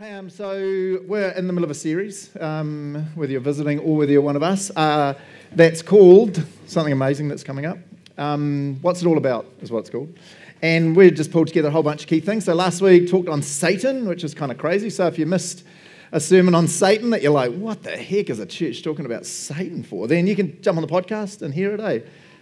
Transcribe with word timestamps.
Hey, 0.00 0.12
um, 0.12 0.30
so 0.30 1.00
we're 1.08 1.30
in 1.30 1.48
the 1.48 1.52
middle 1.52 1.64
of 1.64 1.72
a 1.72 1.74
series, 1.74 2.30
um, 2.38 3.04
whether 3.16 3.32
you're 3.32 3.40
visiting 3.40 3.80
or 3.80 3.96
whether 3.96 4.12
you're 4.12 4.22
one 4.22 4.36
of 4.36 4.44
us, 4.44 4.70
uh, 4.76 5.14
that's 5.50 5.82
called 5.82 6.40
something 6.68 6.92
amazing 6.92 7.26
that's 7.26 7.42
coming 7.42 7.66
up. 7.66 7.78
Um, 8.16 8.78
what's 8.80 9.02
it 9.02 9.08
all 9.08 9.18
about, 9.18 9.46
is 9.60 9.72
what 9.72 9.80
it's 9.80 9.90
called. 9.90 10.16
And 10.62 10.94
we 10.94 11.10
just 11.10 11.32
pulled 11.32 11.48
together 11.48 11.66
a 11.66 11.70
whole 11.72 11.82
bunch 11.82 12.02
of 12.02 12.08
key 12.08 12.20
things. 12.20 12.44
So 12.44 12.54
last 12.54 12.80
week 12.80 13.10
talked 13.10 13.28
on 13.28 13.42
Satan, 13.42 14.06
which 14.06 14.22
is 14.22 14.34
kind 14.34 14.52
of 14.52 14.58
crazy. 14.58 14.88
So 14.88 15.08
if 15.08 15.18
you 15.18 15.26
missed 15.26 15.64
a 16.12 16.20
sermon 16.20 16.54
on 16.54 16.68
Satan 16.68 17.10
that 17.10 17.20
you're 17.20 17.32
like, 17.32 17.52
what 17.54 17.82
the 17.82 17.96
heck 17.96 18.30
is 18.30 18.38
a 18.38 18.46
church 18.46 18.84
talking 18.84 19.04
about 19.04 19.26
Satan 19.26 19.82
for? 19.82 20.06
Then 20.06 20.28
you 20.28 20.36
can 20.36 20.62
jump 20.62 20.78
on 20.78 20.82
the 20.82 20.88
podcast 20.88 21.42
and 21.42 21.52
hear 21.52 21.74
it, 21.74 21.80
eh? 21.80 22.00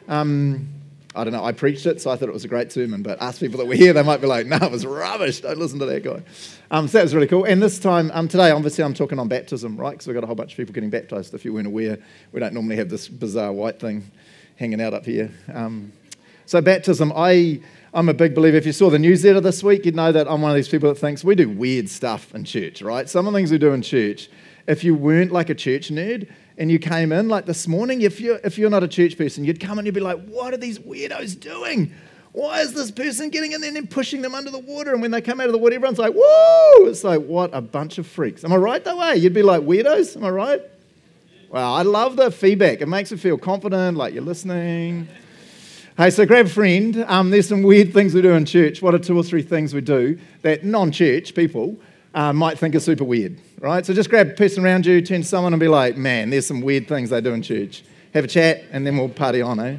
Um, 0.09 0.69
I 1.17 1.25
don't 1.25 1.33
know, 1.33 1.45
I 1.45 1.53
preached 1.53 1.87
it, 1.87 2.01
so 2.01 2.11
I 2.11 2.17
thought 2.17 2.29
it 2.29 2.33
was 2.33 2.45
a 2.45 2.49
great 2.49 2.71
sermon, 2.71 3.03
but 3.03 3.21
ask 3.23 3.41
people 3.41 3.59
that 3.59 3.67
were 3.67 3.75
here, 3.75 3.93
they 3.93 4.03
might 4.03 4.21
be 4.21 4.27
like, 4.27 4.47
no, 4.47 4.57
it 4.57 4.71
was 4.71 4.85
rubbish, 4.85 5.41
don't 5.41 5.59
listen 5.59 5.79
to 5.79 5.87
that 5.87 6.05
guy. 6.05 6.23
Um, 6.71 6.89
so 6.89 6.99
that 6.99 7.05
was 7.05 7.15
really 7.15 7.27
cool. 7.27 7.45
And 7.45 7.63
this 7.63 7.79
time, 7.79 8.11
um, 8.13 8.29
today, 8.29 8.51
obviously, 8.51 8.85
I'm 8.85 8.95
talking 8.95 9.19
on 9.19 9.29
baptism, 9.29 9.77
right? 9.77 9.93
Because 9.93 10.07
we've 10.07 10.15
got 10.15 10.25
a 10.25 10.27
whole 10.27 10.37
bunch 10.37 10.53
of 10.53 10.57
people 10.57 10.75
getting 10.75 10.91
baptized. 10.91 11.33
If 11.33 11.45
you 11.45 11.55
weren't 11.55 11.67
aware, 11.67 11.99
we 12.33 12.41
don't 12.41 12.53
normally 12.53 12.77
have 12.77 12.89
this 12.89 13.09
bizarre 13.09 13.53
white 13.53 13.81
thing 13.81 14.11
hanging 14.57 14.81
out 14.81 14.95
up 14.95 15.07
here. 15.07 15.31
Um, 15.53 15.93
so, 16.45 16.61
baptism, 16.61 17.13
I, 17.17 17.61
I'm 17.93 18.09
a 18.09 18.15
big 18.15 18.35
believer. 18.35 18.57
If 18.57 18.67
you 18.67 18.73
saw 18.73 18.91
the 18.91 18.99
newsletter 18.99 19.41
this 19.41 19.63
week, 19.63 19.85
you'd 19.85 19.97
know 19.97 20.13
that 20.13 20.29
I'm 20.29 20.43
one 20.43 20.51
of 20.51 20.57
these 20.57 20.69
people 20.69 20.89
that 20.91 20.99
thinks 20.99 21.25
we 21.25 21.35
do 21.35 21.49
weird 21.49 21.89
stuff 21.89 22.35
in 22.35 22.45
church, 22.45 22.83
right? 22.83 23.09
Some 23.09 23.27
of 23.27 23.33
the 23.33 23.39
things 23.39 23.51
we 23.51 23.59
do 23.59 23.73
in 23.73 23.83
church, 23.83 24.29
if 24.67 24.85
you 24.85 24.95
weren't 24.95 25.33
like 25.33 25.51
a 25.51 25.55
church 25.55 25.91
nerd, 25.91 26.29
and 26.59 26.71
you 26.71 26.79
came 26.79 27.13
in 27.13 27.29
like 27.29 27.47
this 27.47 27.69
morning, 27.69 28.01
if 28.01 28.21
you're, 28.21 28.41
if 28.43 28.59
you're 28.59 28.71
not 28.71 28.83
a 28.83 28.89
church 28.89 29.19
person, 29.19 29.45
you'd 29.45 29.61
come 29.61 29.79
and 29.79 29.87
you'd 29.87 29.95
be 29.95 30.01
like, 30.01 30.25
what 30.27 30.55
are 30.55 30.57
these 30.57 30.79
weirdos 30.79 31.39
doing? 31.39 31.93
Why 32.33 32.61
is 32.61 32.75
this 32.75 32.91
person 32.91 33.31
getting 33.31 33.53
in 33.53 33.61
there 33.61 33.75
and 33.75 33.91
pushing 33.91 34.23
them 34.23 34.35
under 34.35 34.51
the 34.51 34.59
water? 34.59 34.93
And 34.93 35.01
when 35.01 35.11
they 35.11 35.21
come 35.21 35.41
out 35.41 35.47
of 35.47 35.53
the 35.53 35.59
water, 35.59 35.75
everyone's 35.75 35.99
like, 35.99 36.13
whoa! 36.15 36.87
It's 36.87 37.05
like, 37.05 37.23
what 37.23 37.51
a 37.55 37.61
bunch 37.61 37.99
of 37.99 38.07
freaks. 38.07 38.45
Am 38.45 38.53
I 38.53 38.57
right 38.57 38.85
that 38.85 38.97
way? 38.97 39.17
You'd 39.17 39.33
be 39.33 39.43
like, 39.43 39.63
weirdos? 39.63 40.17
Am 40.17 40.25
I 40.25 40.31
right? 40.31 40.61
Wow, 41.51 41.75
I 41.75 41.83
love 41.83 42.17
the 42.17 42.31
feedback. 42.31 42.81
It 42.81 42.89
makes 42.89 43.11
you 43.11 43.17
feel 43.17 43.39
confident, 43.39 43.97
like 43.97 44.13
you're 44.13 44.23
listening. 44.23 45.09
Hey, 45.97 46.11
so 46.11 46.27
grab 46.27 46.47
a 46.47 46.49
friend. 46.49 47.05
Um, 47.09 47.31
there's 47.31 47.49
some 47.49 47.63
weird 47.63 47.95
things 47.95 48.13
we 48.13 48.21
do 48.21 48.33
in 48.33 48.45
church. 48.45 48.83
What 48.83 48.95
are 48.95 48.99
two 48.99 49.17
or 49.17 49.23
three 49.23 49.43
things 49.43 49.73
we 49.73 49.81
do 49.81 50.19
that 50.43 50.65
non 50.65 50.93
church 50.93 51.35
people 51.35 51.79
uh, 52.17 52.33
might 52.33 52.59
think 52.59 52.75
are 52.75 52.81
super 52.81 53.05
weird, 53.05 53.39
right? 53.61 53.85
So 53.85 53.93
just 53.93 54.09
grab 54.09 54.31
a 54.31 54.33
person 54.33 54.65
around 54.65 54.87
you, 54.87 55.03
turn 55.03 55.21
to 55.21 55.29
someone 55.29 55.53
and 55.53 55.61
be 55.61 55.69
like, 55.69 55.99
man, 55.99 56.31
there's 56.31 56.47
some 56.47 56.63
weird 56.63 56.89
things 56.89 57.11
they 57.11 57.21
do 57.21 57.35
in 57.35 57.43
church. 57.43 57.85
Have 58.15 58.25
a 58.25 58.29
chat 58.29 58.65
and 58.73 58.87
then 58.87 58.97
we'll 58.97 59.11
party 59.11 59.43
on, 59.43 59.61
eh? 59.61 59.77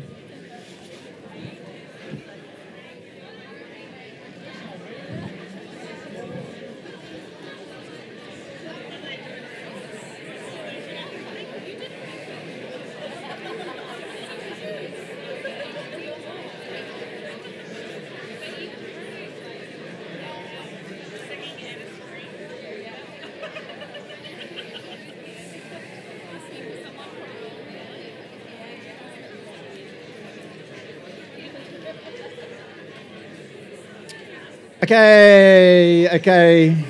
Okay, 34.87 36.07
okay. 36.13 36.85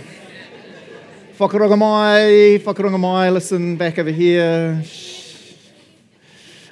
Whakaronga 1.40 1.76
mai, 1.76 2.59
whakaronga 2.64 3.00
mai, 3.00 3.31
listen 3.31 3.76
back 3.76 3.98
over 3.98 4.12
here. 4.12 4.84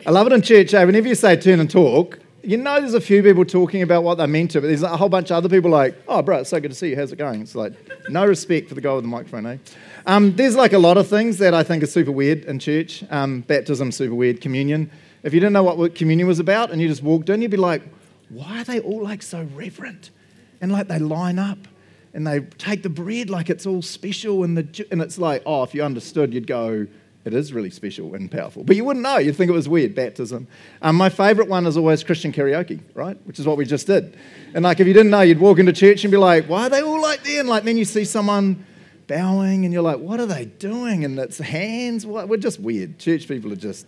I 0.06 0.12
love 0.12 0.28
it 0.28 0.34
in 0.34 0.44
church, 0.44 0.76
eh? 0.76 0.84
Whenever 0.84 1.08
you 1.08 1.16
say 1.16 1.36
turn 1.36 1.60
and 1.60 1.68
talk, 1.68 2.20
you 2.44 2.58
know 2.58 2.80
there's 2.80 2.94
a 2.94 3.02
few 3.02 3.24
people 3.24 3.44
talking 3.44 3.82
about 3.82 4.04
what 4.04 4.20
they're 4.20 4.28
meant 4.28 4.52
to, 4.52 4.62
but 4.62 4.68
there's 4.68 4.84
a 4.84 4.96
whole 4.96 5.10
bunch 5.10 5.32
of 5.32 5.38
other 5.38 5.50
people 5.50 5.72
like, 5.72 6.00
oh, 6.08 6.22
bro, 6.22 6.42
it's 6.42 6.52
so 6.52 6.60
good 6.60 6.70
to 6.70 6.78
see 6.78 6.90
you. 6.90 6.96
How's 6.96 7.12
it 7.12 7.16
going? 7.16 7.42
It's 7.42 7.56
like, 7.56 7.74
no 8.08 8.24
respect 8.24 8.70
for 8.70 8.76
the 8.76 8.82
guy 8.82 8.94
with 8.94 9.04
the 9.04 9.08
microphone, 9.08 9.48
eh? 9.48 9.58
Um, 10.06 10.36
there's 10.36 10.56
like 10.56 10.74
a 10.74 10.80
lot 10.80 10.98
of 10.98 11.08
things 11.08 11.40
that 11.40 11.56
I 11.56 11.64
think 11.64 11.82
are 11.82 11.88
super 11.88 12.12
weird 12.12 12.46
in 12.46 12.60
church. 12.60 13.04
Um, 13.10 13.42
baptism, 13.42 13.92
super 13.92 14.14
weird. 14.14 14.42
Communion. 14.42 14.92
If 15.24 15.34
you 15.34 15.40
didn't 15.40 15.54
know 15.54 15.64
what 15.64 15.96
communion 15.96 16.28
was 16.28 16.38
about 16.38 16.70
and 16.70 16.80
you 16.80 16.88
just 16.88 17.02
walked 17.02 17.30
in, 17.30 17.42
you'd 17.42 17.50
be 17.50 17.58
like, 17.58 17.82
why 18.30 18.62
are 18.62 18.64
they 18.64 18.80
all 18.80 19.02
like 19.02 19.24
so 19.24 19.48
reverent? 19.56 20.12
And 20.66 20.72
like 20.72 20.88
they 20.88 20.98
line 20.98 21.38
up 21.38 21.60
and 22.12 22.26
they 22.26 22.40
take 22.40 22.82
the 22.82 22.90
bread 22.90 23.30
like 23.30 23.52
it's 23.52 23.68
all 23.68 23.84
special 23.84 24.44
and, 24.44 24.58
the, 24.58 24.88
and 24.90 25.00
it's 25.00 25.20
like, 25.20 25.44
oh, 25.46 25.62
if 25.62 25.76
you 25.76 25.84
understood, 25.84 26.34
you'd 26.34 26.48
go, 26.48 26.88
it 27.24 27.36
is 27.36 27.54
really 27.54 27.70
special 27.70 28.16
and 28.16 28.32
powerful. 28.32 28.64
But 28.64 28.76
you 28.76 28.84
wouldn't 28.84 29.04
know. 29.04 29.18
You'd 29.18 29.36
think 29.36 29.50
it 29.50 29.54
was 29.54 29.70
weird, 29.70 29.94
baptism. 29.94 30.48
Um, 30.82 30.96
my 30.96 31.10
favorite 31.10 31.50
one 31.50 31.68
is 31.68 31.78
always 31.78 32.04
Christian 32.04 32.34
karaoke, 32.34 32.80
right? 32.96 33.16
Which 33.28 33.38
is 33.38 33.46
what 33.46 33.58
we 33.58 33.66
just 33.66 33.86
did. 33.86 34.18
And 34.56 34.64
like, 34.64 34.80
if 34.80 34.88
you 34.88 34.94
didn't 34.94 35.12
know, 35.12 35.22
you'd 35.22 35.40
walk 35.40 35.60
into 35.60 35.72
church 35.72 36.04
and 36.04 36.10
be 36.10 36.18
like, 36.18 36.46
why 36.48 36.66
are 36.66 36.70
they 36.70 36.82
all 36.82 37.00
like 37.00 37.24
that? 37.24 37.38
And 37.38 37.48
like, 37.48 37.64
then 37.64 37.78
you 37.78 37.86
see 37.86 38.06
someone 38.06 38.66
bowing 39.06 39.66
and 39.66 39.72
you're 39.72 39.84
like, 39.84 40.00
what 40.00 40.20
are 40.20 40.26
they 40.26 40.46
doing? 40.46 41.06
And 41.06 41.20
it's 41.20 41.38
hands. 41.38 42.08
What? 42.08 42.28
We're 42.28 42.38
just 42.38 42.60
weird. 42.60 42.98
Church 42.98 43.28
people 43.28 43.54
are 43.54 43.56
just 43.56 43.86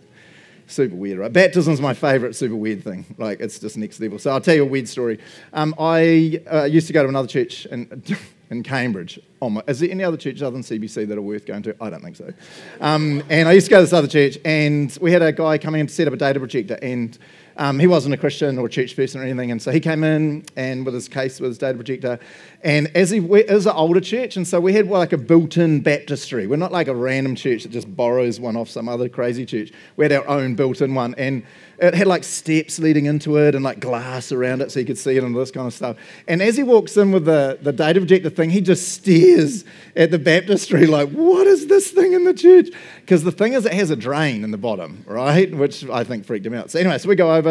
super 0.68 0.94
weird, 0.94 1.18
right? 1.18 1.32
Baptism's 1.32 1.80
my 1.80 1.94
favorite 1.94 2.34
super 2.34 2.56
weird 2.56 2.84
thing. 2.84 3.04
Like, 3.18 3.40
it's 3.40 3.58
just 3.58 3.76
next 3.76 4.00
level. 4.00 4.18
So 4.18 4.30
I'll 4.30 4.40
tell 4.40 4.54
you 4.54 4.62
a 4.62 4.66
weird 4.66 4.88
story. 4.88 5.18
Um, 5.52 5.74
I 5.78 6.42
uh, 6.50 6.64
used 6.64 6.86
to 6.88 6.92
go 6.92 7.02
to 7.02 7.08
another 7.08 7.28
church 7.28 7.66
in, 7.66 8.02
in 8.50 8.62
Cambridge. 8.62 9.20
Oh 9.40 9.50
my, 9.50 9.62
is 9.66 9.80
there 9.80 9.90
any 9.90 10.04
other 10.04 10.16
church 10.16 10.42
other 10.42 10.52
than 10.52 10.62
CBC 10.62 11.08
that 11.08 11.18
are 11.18 11.22
worth 11.22 11.46
going 11.46 11.62
to? 11.64 11.76
I 11.80 11.90
don't 11.90 12.02
think 12.02 12.16
so. 12.16 12.32
Um, 12.80 13.22
and 13.28 13.48
I 13.48 13.52
used 13.52 13.66
to 13.66 13.70
go 13.70 13.78
to 13.78 13.82
this 13.82 13.92
other 13.92 14.08
church, 14.08 14.38
and 14.44 14.96
we 15.00 15.12
had 15.12 15.22
a 15.22 15.32
guy 15.32 15.58
coming 15.58 15.80
in 15.80 15.86
to 15.86 15.92
set 15.92 16.06
up 16.06 16.14
a 16.14 16.16
data 16.16 16.38
projector, 16.38 16.78
and 16.82 17.16
um, 17.58 17.78
he 17.78 17.86
wasn't 17.86 18.14
a 18.14 18.16
Christian 18.16 18.58
or 18.58 18.66
a 18.66 18.70
church 18.70 18.96
person 18.96 19.20
or 19.20 19.24
anything, 19.24 19.50
and 19.50 19.60
so 19.60 19.70
he 19.70 19.80
came 19.80 20.02
in 20.04 20.44
and 20.56 20.84
with 20.84 20.94
his 20.94 21.08
case 21.08 21.40
with 21.40 21.50
his 21.50 21.58
data 21.58 21.74
projector, 21.74 22.18
and 22.62 22.90
as 22.96 23.10
he 23.10 23.18
is 23.18 23.66
an 23.66 23.72
older 23.72 24.00
church, 24.00 24.36
and 24.36 24.46
so 24.46 24.60
we 24.60 24.72
had 24.72 24.86
like 24.88 25.12
a 25.12 25.18
built-in 25.18 25.80
baptistry. 25.80 26.46
We're 26.46 26.56
not 26.56 26.72
like 26.72 26.88
a 26.88 26.94
random 26.94 27.34
church 27.34 27.64
that 27.64 27.72
just 27.72 27.94
borrows 27.94 28.40
one 28.40 28.56
off 28.56 28.68
some 28.68 28.88
other 28.88 29.08
crazy 29.08 29.44
church. 29.44 29.72
We 29.96 30.04
had 30.04 30.12
our 30.12 30.26
own 30.26 30.54
built-in 30.54 30.94
one, 30.94 31.14
and 31.18 31.42
it 31.80 31.94
had 31.94 32.06
like 32.08 32.24
steps 32.24 32.78
leading 32.78 33.06
into 33.06 33.36
it 33.36 33.54
and 33.54 33.64
like 33.64 33.78
glass 33.78 34.32
around 34.32 34.62
it 34.62 34.72
so 34.72 34.80
you 34.80 34.86
could 34.86 34.98
see 34.98 35.16
it 35.16 35.22
and 35.22 35.34
all 35.34 35.40
this 35.40 35.52
kind 35.52 35.66
of 35.66 35.72
stuff. 35.72 35.96
And 36.26 36.42
as 36.42 36.56
he 36.56 36.64
walks 36.64 36.96
in 36.96 37.12
with 37.12 37.24
the, 37.24 37.58
the 37.62 37.72
data 37.72 38.00
projector 38.00 38.30
thing, 38.30 38.50
he 38.50 38.60
just 38.60 38.88
stares 38.88 39.64
at 39.94 40.10
the 40.10 40.18
baptistry 40.18 40.86
like, 40.86 41.10
what 41.10 41.46
is 41.46 41.68
this 41.68 41.90
thing 41.90 42.14
in 42.14 42.24
the 42.24 42.34
church? 42.34 42.70
Because 43.00 43.22
the 43.22 43.32
thing 43.32 43.52
is, 43.52 43.64
it 43.64 43.72
has 43.74 43.90
a 43.90 43.96
drain 43.96 44.42
in 44.42 44.50
the 44.50 44.58
bottom, 44.58 45.04
right? 45.06 45.54
Which 45.54 45.88
I 45.88 46.02
think 46.02 46.24
freaked 46.24 46.46
him 46.46 46.54
out. 46.54 46.70
So, 46.70 46.80
anyway, 46.80 46.98
so 46.98 47.08
we 47.08 47.14
go 47.14 47.32
over, 47.32 47.47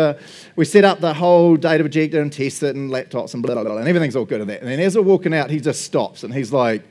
we 0.56 0.66
set 0.66 0.84
up 0.84 1.00
the 1.00 1.14
whole 1.14 1.56
data 1.56 1.84
projector 1.84 2.22
and 2.22 2.32
test 2.32 2.64
it 2.64 2.76
and 2.76 2.90
laptops 2.92 3.34
and 3.34 3.44
blah, 3.44 3.54
blah, 3.54 3.64
blah, 3.64 3.78
and 3.78 3.88
everything's 3.88 4.16
all 4.16 4.26
good 4.26 4.42
at 4.42 4.48
that. 4.48 4.62
And 4.62 4.70
then 4.70 4.80
as 4.80 4.96
we're 4.96 5.02
walking 5.04 5.34
out, 5.34 5.50
he 5.50 5.60
just 5.60 5.82
stops 5.82 6.24
and 6.24 6.34
he's 6.34 6.52
like, 6.52 6.84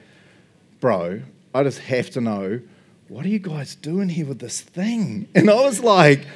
bro, 0.81 1.23
I 1.55 1.63
just 1.63 1.79
have 1.81 2.11
to 2.11 2.21
know, 2.21 2.61
what 3.09 3.25
are 3.25 3.29
you 3.29 3.39
guys 3.39 3.75
doing 3.75 4.09
here 4.09 4.27
with 4.27 4.39
this 4.39 4.61
thing? 4.61 5.29
And 5.35 5.51
I 5.51 5.55
was 5.55 5.81
like, 5.81 6.27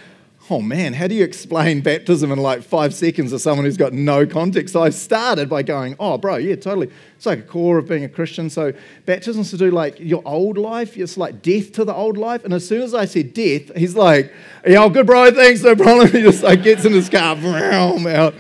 oh 0.51 0.61
man, 0.61 0.93
how 0.93 1.07
do 1.07 1.15
you 1.15 1.23
explain 1.23 1.81
baptism 1.81 2.33
in 2.33 2.39
like 2.39 2.63
five 2.63 2.93
seconds 2.93 3.31
to 3.31 3.39
someone 3.39 3.65
who's 3.65 3.77
got 3.77 3.93
no 3.93 4.27
context? 4.27 4.73
So 4.73 4.83
I 4.83 4.91
started 4.91 5.49
by 5.49 5.63
going, 5.63 5.95
oh, 6.01 6.19
bro, 6.19 6.37
yeah, 6.37 6.57
totally. 6.57 6.91
It's 7.15 7.25
like 7.25 7.39
a 7.39 7.43
core 7.43 7.79
of 7.79 7.89
being 7.89 8.03
a 8.03 8.09
Christian. 8.09 8.51
So 8.51 8.73
baptism's 9.07 9.51
to 9.51 9.57
do 9.57 9.71
like 9.71 10.01
your 10.01 10.23
old 10.27 10.59
life. 10.59 10.97
It's 10.97 11.17
like 11.17 11.41
death 11.41 11.71
to 11.73 11.85
the 11.85 11.95
old 11.95 12.19
life. 12.19 12.45
And 12.45 12.53
as 12.53 12.67
soon 12.67 12.83
as 12.83 12.95
I 12.95 13.05
said 13.05 13.33
death, 13.33 13.77
he's 13.77 13.95
like, 13.95 14.33
yeah, 14.67 14.89
good, 14.89 15.07
bro, 15.07 15.31
thanks, 15.31 15.63
no 15.63 15.77
problem. 15.77 16.09
He 16.11 16.23
just 16.23 16.43
like 16.43 16.65
gets 16.65 16.85
in 16.85 16.93
his 16.93 17.09
car, 17.09 17.37
out. 17.37 18.35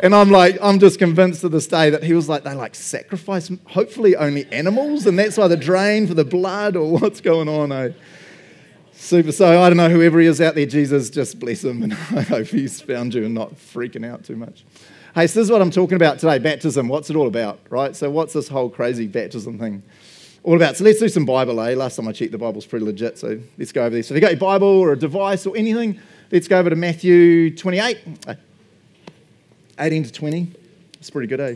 And 0.00 0.14
I'm 0.14 0.30
like, 0.30 0.58
I'm 0.62 0.78
just 0.78 0.98
convinced 1.00 1.40
to 1.40 1.48
this 1.48 1.66
day 1.66 1.90
that 1.90 2.04
he 2.04 2.12
was 2.14 2.28
like, 2.28 2.44
they 2.44 2.54
like 2.54 2.76
sacrifice, 2.76 3.50
hopefully 3.66 4.14
only 4.14 4.46
animals. 4.52 5.06
And 5.06 5.18
that's 5.18 5.36
why 5.36 5.48
the 5.48 5.56
drain 5.56 6.06
for 6.06 6.14
the 6.14 6.24
blood 6.24 6.76
or 6.76 6.92
what's 6.92 7.20
going 7.20 7.48
on, 7.48 7.72
eh? 7.72 7.90
Super. 9.06 9.30
So 9.30 9.62
I 9.62 9.68
don't 9.68 9.76
know, 9.76 9.88
whoever 9.88 10.18
he 10.18 10.26
is 10.26 10.40
out 10.40 10.56
there, 10.56 10.66
Jesus, 10.66 11.10
just 11.10 11.38
bless 11.38 11.62
him. 11.62 11.84
And 11.84 11.92
I 12.10 12.22
hope 12.22 12.48
he's 12.48 12.80
found 12.80 13.14
you 13.14 13.24
and 13.24 13.34
not 13.34 13.54
freaking 13.54 14.04
out 14.04 14.24
too 14.24 14.34
much. 14.34 14.64
Hey, 15.14 15.28
so 15.28 15.38
this 15.38 15.46
is 15.46 15.50
what 15.52 15.62
I'm 15.62 15.70
talking 15.70 15.94
about 15.94 16.18
today 16.18 16.40
baptism. 16.40 16.88
What's 16.88 17.08
it 17.08 17.14
all 17.14 17.28
about, 17.28 17.60
right? 17.70 17.94
So, 17.94 18.10
what's 18.10 18.32
this 18.32 18.48
whole 18.48 18.68
crazy 18.68 19.06
baptism 19.06 19.60
thing 19.60 19.84
all 20.42 20.56
about? 20.56 20.76
So, 20.76 20.82
let's 20.82 20.98
do 20.98 21.08
some 21.08 21.24
Bible, 21.24 21.60
eh? 21.60 21.76
Last 21.76 21.94
time 21.94 22.08
I 22.08 22.12
checked, 22.12 22.32
the 22.32 22.38
Bible's 22.38 22.66
pretty 22.66 22.84
legit. 22.84 23.16
So, 23.16 23.38
let's 23.56 23.70
go 23.70 23.82
over 23.82 23.90
there. 23.90 24.02
So, 24.02 24.12
if 24.12 24.16
you 24.16 24.20
got 24.22 24.32
your 24.32 24.40
Bible 24.40 24.66
or 24.66 24.94
a 24.94 24.98
device 24.98 25.46
or 25.46 25.56
anything, 25.56 26.00
let's 26.32 26.48
go 26.48 26.58
over 26.58 26.70
to 26.70 26.76
Matthew 26.76 27.54
28, 27.56 27.98
18 29.78 30.02
to 30.02 30.12
20. 30.12 30.52
It's 30.98 31.10
pretty 31.10 31.28
good, 31.28 31.40
eh? 31.40 31.54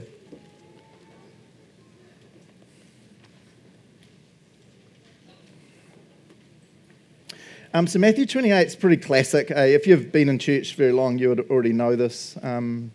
Um, 7.73 7.87
so 7.87 8.01
Matthew 8.01 8.27
28 8.27 8.67
is 8.67 8.75
pretty 8.75 8.97
classic. 8.97 9.53
Uh, 9.53 9.61
if 9.61 9.87
you've 9.87 10.11
been 10.11 10.29
in 10.29 10.41
church 10.41 10.75
very 10.75 10.91
long, 10.91 11.19
you 11.19 11.29
would 11.29 11.49
already 11.51 11.73
know 11.73 11.95
this. 11.95 12.37
Um, 12.43 12.91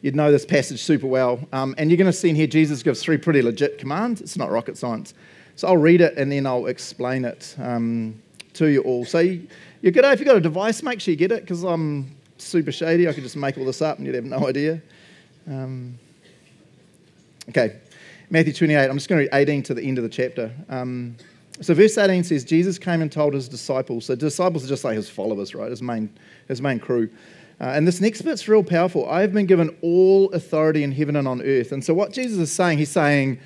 you'd 0.00 0.16
know 0.16 0.32
this 0.32 0.46
passage 0.46 0.82
super 0.82 1.06
well. 1.06 1.38
Um, 1.52 1.74
and 1.76 1.90
you're 1.90 1.98
going 1.98 2.10
to 2.10 2.12
see 2.12 2.30
in 2.30 2.36
here 2.36 2.46
Jesus 2.46 2.82
gives 2.82 3.02
three 3.02 3.18
pretty 3.18 3.42
legit 3.42 3.76
commands. 3.76 4.22
It's 4.22 4.38
not 4.38 4.50
rocket 4.50 4.78
science. 4.78 5.12
So 5.56 5.68
I'll 5.68 5.76
read 5.76 6.00
it 6.00 6.16
and 6.16 6.32
then 6.32 6.46
I'll 6.46 6.66
explain 6.66 7.26
it 7.26 7.54
um, 7.58 8.20
to 8.54 8.68
you 8.68 8.80
all. 8.80 9.04
So 9.04 9.18
you, 9.18 9.46
you're 9.82 9.92
good. 9.92 10.06
If 10.06 10.18
you've 10.18 10.26
got 10.26 10.36
a 10.36 10.40
device, 10.40 10.82
make 10.82 10.98
sure 10.98 11.12
you 11.12 11.18
get 11.18 11.32
it 11.32 11.42
because 11.42 11.64
I'm 11.64 12.16
super 12.38 12.72
shady. 12.72 13.06
I 13.10 13.12
could 13.12 13.24
just 13.24 13.36
make 13.36 13.58
all 13.58 13.66
this 13.66 13.82
up 13.82 13.98
and 13.98 14.06
you'd 14.06 14.14
have 14.14 14.24
no 14.24 14.48
idea. 14.48 14.80
Um, 15.46 15.98
okay, 17.50 17.76
Matthew 18.30 18.54
28. 18.54 18.88
I'm 18.88 18.96
just 18.96 19.10
going 19.10 19.18
to 19.18 19.30
read 19.30 19.38
18 19.38 19.64
to 19.64 19.74
the 19.74 19.82
end 19.82 19.98
of 19.98 20.04
the 20.04 20.10
chapter. 20.10 20.50
So 21.60 21.74
verse 21.74 21.98
18 21.98 22.24
says, 22.24 22.44
Jesus 22.44 22.78
came 22.78 23.02
and 23.02 23.12
told 23.12 23.34
his 23.34 23.48
disciples. 23.48 24.06
So 24.06 24.14
disciples 24.14 24.64
are 24.64 24.68
just 24.68 24.84
like 24.84 24.96
his 24.96 25.08
followers, 25.08 25.54
right? 25.54 25.70
His 25.70 25.82
main, 25.82 26.12
his 26.48 26.62
main 26.62 26.78
crew. 26.78 27.10
Uh, 27.60 27.66
and 27.66 27.86
this 27.86 28.00
next 28.00 28.22
bit's 28.22 28.48
real 28.48 28.64
powerful. 28.64 29.08
I 29.08 29.20
have 29.20 29.32
been 29.32 29.46
given 29.46 29.76
all 29.82 30.32
authority 30.32 30.82
in 30.82 30.92
heaven 30.92 31.14
and 31.14 31.28
on 31.28 31.42
earth. 31.42 31.70
And 31.70 31.84
so 31.84 31.94
what 31.94 32.12
Jesus 32.12 32.38
is 32.38 32.50
saying, 32.50 32.78
he's 32.78 32.90
saying, 32.90 33.38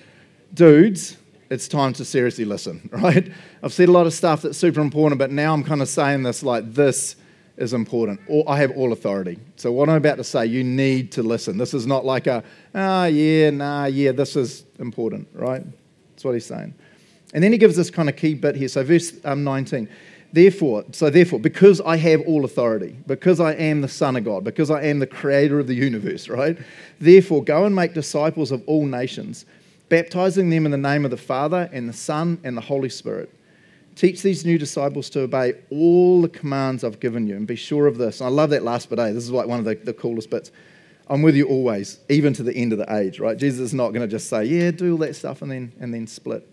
dudes, 0.54 1.18
it's 1.50 1.68
time 1.68 1.92
to 1.94 2.04
seriously 2.04 2.44
listen, 2.44 2.88
right? 2.92 3.30
I've 3.62 3.72
said 3.72 3.88
a 3.88 3.92
lot 3.92 4.06
of 4.06 4.14
stuff 4.14 4.42
that's 4.42 4.56
super 4.56 4.80
important, 4.80 5.18
but 5.18 5.30
now 5.30 5.52
I'm 5.52 5.64
kind 5.64 5.82
of 5.82 5.88
saying 5.88 6.22
this 6.22 6.42
like 6.42 6.72
this 6.72 7.16
is 7.56 7.72
important. 7.72 8.20
Or 8.28 8.48
I 8.48 8.58
have 8.58 8.70
all 8.72 8.92
authority. 8.92 9.38
So 9.56 9.72
what 9.72 9.88
I'm 9.88 9.96
about 9.96 10.16
to 10.16 10.24
say, 10.24 10.46
you 10.46 10.62
need 10.64 11.12
to 11.12 11.22
listen. 11.22 11.58
This 11.58 11.74
is 11.74 11.86
not 11.86 12.04
like 12.04 12.26
a, 12.26 12.42
ah, 12.74 13.02
oh, 13.02 13.04
yeah, 13.04 13.50
nah, 13.50 13.86
yeah, 13.86 14.12
this 14.12 14.36
is 14.36 14.64
important, 14.78 15.28
right? 15.32 15.64
That's 16.10 16.24
what 16.24 16.32
he's 16.32 16.46
saying. 16.46 16.74
And 17.36 17.44
then 17.44 17.52
he 17.52 17.58
gives 17.58 17.76
this 17.76 17.90
kind 17.90 18.08
of 18.08 18.16
key 18.16 18.32
bit 18.32 18.56
here. 18.56 18.66
So, 18.66 18.82
verse 18.82 19.12
um, 19.22 19.44
19. 19.44 19.90
Therefore, 20.32 20.84
so 20.92 21.10
therefore, 21.10 21.38
because 21.38 21.82
I 21.82 21.96
have 21.98 22.22
all 22.22 22.46
authority, 22.46 22.96
because 23.06 23.40
I 23.40 23.52
am 23.52 23.82
the 23.82 23.88
Son 23.88 24.16
of 24.16 24.24
God, 24.24 24.42
because 24.42 24.70
I 24.70 24.84
am 24.84 25.00
the 25.00 25.06
creator 25.06 25.60
of 25.60 25.66
the 25.66 25.74
universe, 25.74 26.30
right? 26.30 26.56
Therefore, 26.98 27.44
go 27.44 27.66
and 27.66 27.74
make 27.74 27.92
disciples 27.92 28.52
of 28.52 28.62
all 28.66 28.86
nations, 28.86 29.44
baptizing 29.90 30.48
them 30.48 30.64
in 30.64 30.72
the 30.72 30.78
name 30.78 31.04
of 31.04 31.10
the 31.10 31.18
Father 31.18 31.68
and 31.74 31.86
the 31.86 31.92
Son 31.92 32.40
and 32.42 32.56
the 32.56 32.62
Holy 32.62 32.88
Spirit. 32.88 33.30
Teach 33.96 34.22
these 34.22 34.46
new 34.46 34.56
disciples 34.56 35.10
to 35.10 35.20
obey 35.20 35.54
all 35.70 36.22
the 36.22 36.30
commands 36.30 36.84
I've 36.84 37.00
given 37.00 37.26
you, 37.26 37.36
and 37.36 37.46
be 37.46 37.54
sure 37.54 37.86
of 37.86 37.98
this. 37.98 38.22
And 38.22 38.28
I 38.28 38.30
love 38.30 38.48
that 38.48 38.62
last 38.62 38.88
bit, 38.88 38.98
eh? 38.98 39.12
This 39.12 39.24
is 39.24 39.30
like 39.30 39.46
one 39.46 39.58
of 39.58 39.66
the, 39.66 39.74
the 39.74 39.94
coolest 39.94 40.30
bits. 40.30 40.52
I'm 41.06 41.20
with 41.20 41.36
you 41.36 41.46
always, 41.48 42.00
even 42.08 42.32
to 42.32 42.42
the 42.42 42.54
end 42.56 42.72
of 42.72 42.78
the 42.78 42.96
age, 42.96 43.20
right? 43.20 43.36
Jesus 43.36 43.60
is 43.60 43.74
not 43.74 43.90
going 43.90 44.00
to 44.00 44.10
just 44.10 44.30
say, 44.30 44.46
yeah, 44.46 44.70
do 44.70 44.92
all 44.92 44.98
that 44.98 45.14
stuff 45.14 45.42
and 45.42 45.50
then, 45.50 45.72
and 45.78 45.92
then 45.92 46.06
split. 46.06 46.48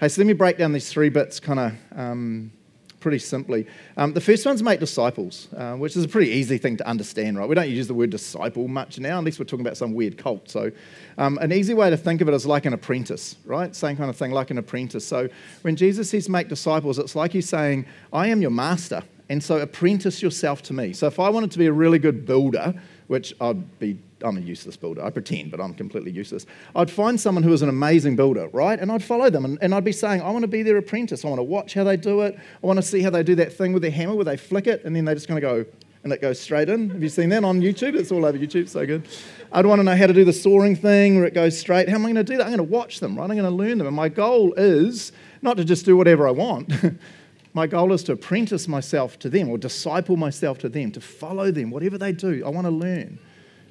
Hey, 0.00 0.06
so 0.06 0.20
let 0.20 0.28
me 0.28 0.32
break 0.32 0.56
down 0.56 0.70
these 0.72 0.88
three 0.88 1.08
bits 1.08 1.40
kind 1.40 1.58
of 1.58 1.72
um, 1.98 2.52
pretty 3.00 3.18
simply. 3.18 3.66
Um, 3.96 4.12
the 4.12 4.20
first 4.20 4.46
one's 4.46 4.62
make 4.62 4.78
disciples, 4.78 5.48
uh, 5.56 5.74
which 5.74 5.96
is 5.96 6.04
a 6.04 6.08
pretty 6.08 6.30
easy 6.30 6.56
thing 6.56 6.76
to 6.76 6.86
understand, 6.86 7.36
right? 7.36 7.48
We 7.48 7.56
don't 7.56 7.68
use 7.68 7.88
the 7.88 7.94
word 7.94 8.10
disciple 8.10 8.68
much 8.68 9.00
now, 9.00 9.18
unless 9.18 9.40
we're 9.40 9.44
talking 9.46 9.66
about 9.66 9.76
some 9.76 9.94
weird 9.94 10.16
cult. 10.16 10.48
So, 10.48 10.70
um, 11.18 11.36
an 11.38 11.52
easy 11.52 11.74
way 11.74 11.90
to 11.90 11.96
think 11.96 12.20
of 12.20 12.28
it 12.28 12.34
is 12.34 12.46
like 12.46 12.64
an 12.64 12.74
apprentice, 12.74 13.34
right? 13.44 13.74
Same 13.74 13.96
kind 13.96 14.08
of 14.08 14.16
thing, 14.16 14.30
like 14.30 14.52
an 14.52 14.58
apprentice. 14.58 15.04
So, 15.04 15.28
when 15.62 15.74
Jesus 15.74 16.10
says 16.10 16.28
make 16.28 16.46
disciples, 16.46 17.00
it's 17.00 17.16
like 17.16 17.32
he's 17.32 17.48
saying, 17.48 17.84
I 18.12 18.28
am 18.28 18.40
your 18.40 18.52
master, 18.52 19.02
and 19.28 19.42
so 19.42 19.58
apprentice 19.58 20.22
yourself 20.22 20.62
to 20.62 20.72
me. 20.72 20.92
So, 20.92 21.08
if 21.08 21.18
I 21.18 21.28
wanted 21.28 21.50
to 21.50 21.58
be 21.58 21.66
a 21.66 21.72
really 21.72 21.98
good 21.98 22.24
builder, 22.24 22.80
which 23.08 23.34
I'd 23.40 23.80
be 23.80 23.98
I'm 24.22 24.36
a 24.36 24.40
useless 24.40 24.76
builder. 24.76 25.04
I 25.04 25.10
pretend, 25.10 25.50
but 25.50 25.60
I'm 25.60 25.74
completely 25.74 26.10
useless. 26.10 26.46
I'd 26.74 26.90
find 26.90 27.20
someone 27.20 27.42
who 27.42 27.52
is 27.52 27.62
an 27.62 27.68
amazing 27.68 28.16
builder, 28.16 28.48
right? 28.52 28.78
And 28.78 28.90
I'd 28.90 29.04
follow 29.04 29.30
them 29.30 29.44
and, 29.44 29.58
and 29.60 29.74
I'd 29.74 29.84
be 29.84 29.92
saying, 29.92 30.22
I 30.22 30.30
want 30.30 30.42
to 30.42 30.48
be 30.48 30.62
their 30.62 30.76
apprentice. 30.76 31.24
I 31.24 31.28
want 31.28 31.38
to 31.38 31.44
watch 31.44 31.74
how 31.74 31.84
they 31.84 31.96
do 31.96 32.22
it. 32.22 32.36
I 32.36 32.66
want 32.66 32.78
to 32.78 32.82
see 32.82 33.02
how 33.02 33.10
they 33.10 33.22
do 33.22 33.34
that 33.36 33.52
thing 33.52 33.72
with 33.72 33.82
their 33.82 33.90
hammer 33.90 34.14
where 34.14 34.24
they 34.24 34.36
flick 34.36 34.66
it 34.66 34.84
and 34.84 34.94
then 34.94 35.04
they 35.04 35.14
just 35.14 35.28
kind 35.28 35.42
of 35.42 35.42
go 35.42 35.64
and 36.04 36.12
it 36.12 36.20
goes 36.20 36.40
straight 36.40 36.68
in. 36.68 36.90
Have 36.90 37.02
you 37.02 37.08
seen 37.08 37.28
that 37.30 37.44
on 37.44 37.60
YouTube? 37.60 37.94
It's 37.94 38.12
all 38.12 38.24
over 38.24 38.38
YouTube, 38.38 38.68
so 38.68 38.86
good. 38.86 39.06
I'd 39.52 39.66
want 39.66 39.80
to 39.80 39.82
know 39.82 39.96
how 39.96 40.06
to 40.06 40.12
do 40.12 40.24
the 40.24 40.32
soaring 40.32 40.76
thing 40.76 41.16
where 41.16 41.24
it 41.24 41.34
goes 41.34 41.58
straight. 41.58 41.88
How 41.88 41.96
am 41.96 42.02
I 42.02 42.12
going 42.12 42.14
to 42.14 42.24
do 42.24 42.36
that? 42.36 42.44
I'm 42.46 42.54
going 42.54 42.58
to 42.58 42.72
watch 42.72 43.00
them, 43.00 43.16
right? 43.16 43.24
I'm 43.24 43.36
going 43.36 43.42
to 43.42 43.50
learn 43.50 43.78
them. 43.78 43.86
And 43.86 43.96
my 43.96 44.08
goal 44.08 44.54
is 44.54 45.12
not 45.42 45.56
to 45.56 45.64
just 45.64 45.84
do 45.84 45.96
whatever 45.96 46.28
I 46.28 46.30
want. 46.30 46.72
my 47.54 47.66
goal 47.66 47.92
is 47.92 48.02
to 48.04 48.12
apprentice 48.12 48.68
myself 48.68 49.18
to 49.20 49.28
them 49.28 49.48
or 49.48 49.58
disciple 49.58 50.16
myself 50.16 50.58
to 50.58 50.68
them, 50.68 50.92
to 50.92 51.00
follow 51.00 51.50
them, 51.50 51.70
whatever 51.70 51.98
they 51.98 52.12
do. 52.12 52.44
I 52.44 52.48
want 52.48 52.66
to 52.66 52.70
learn. 52.70 53.18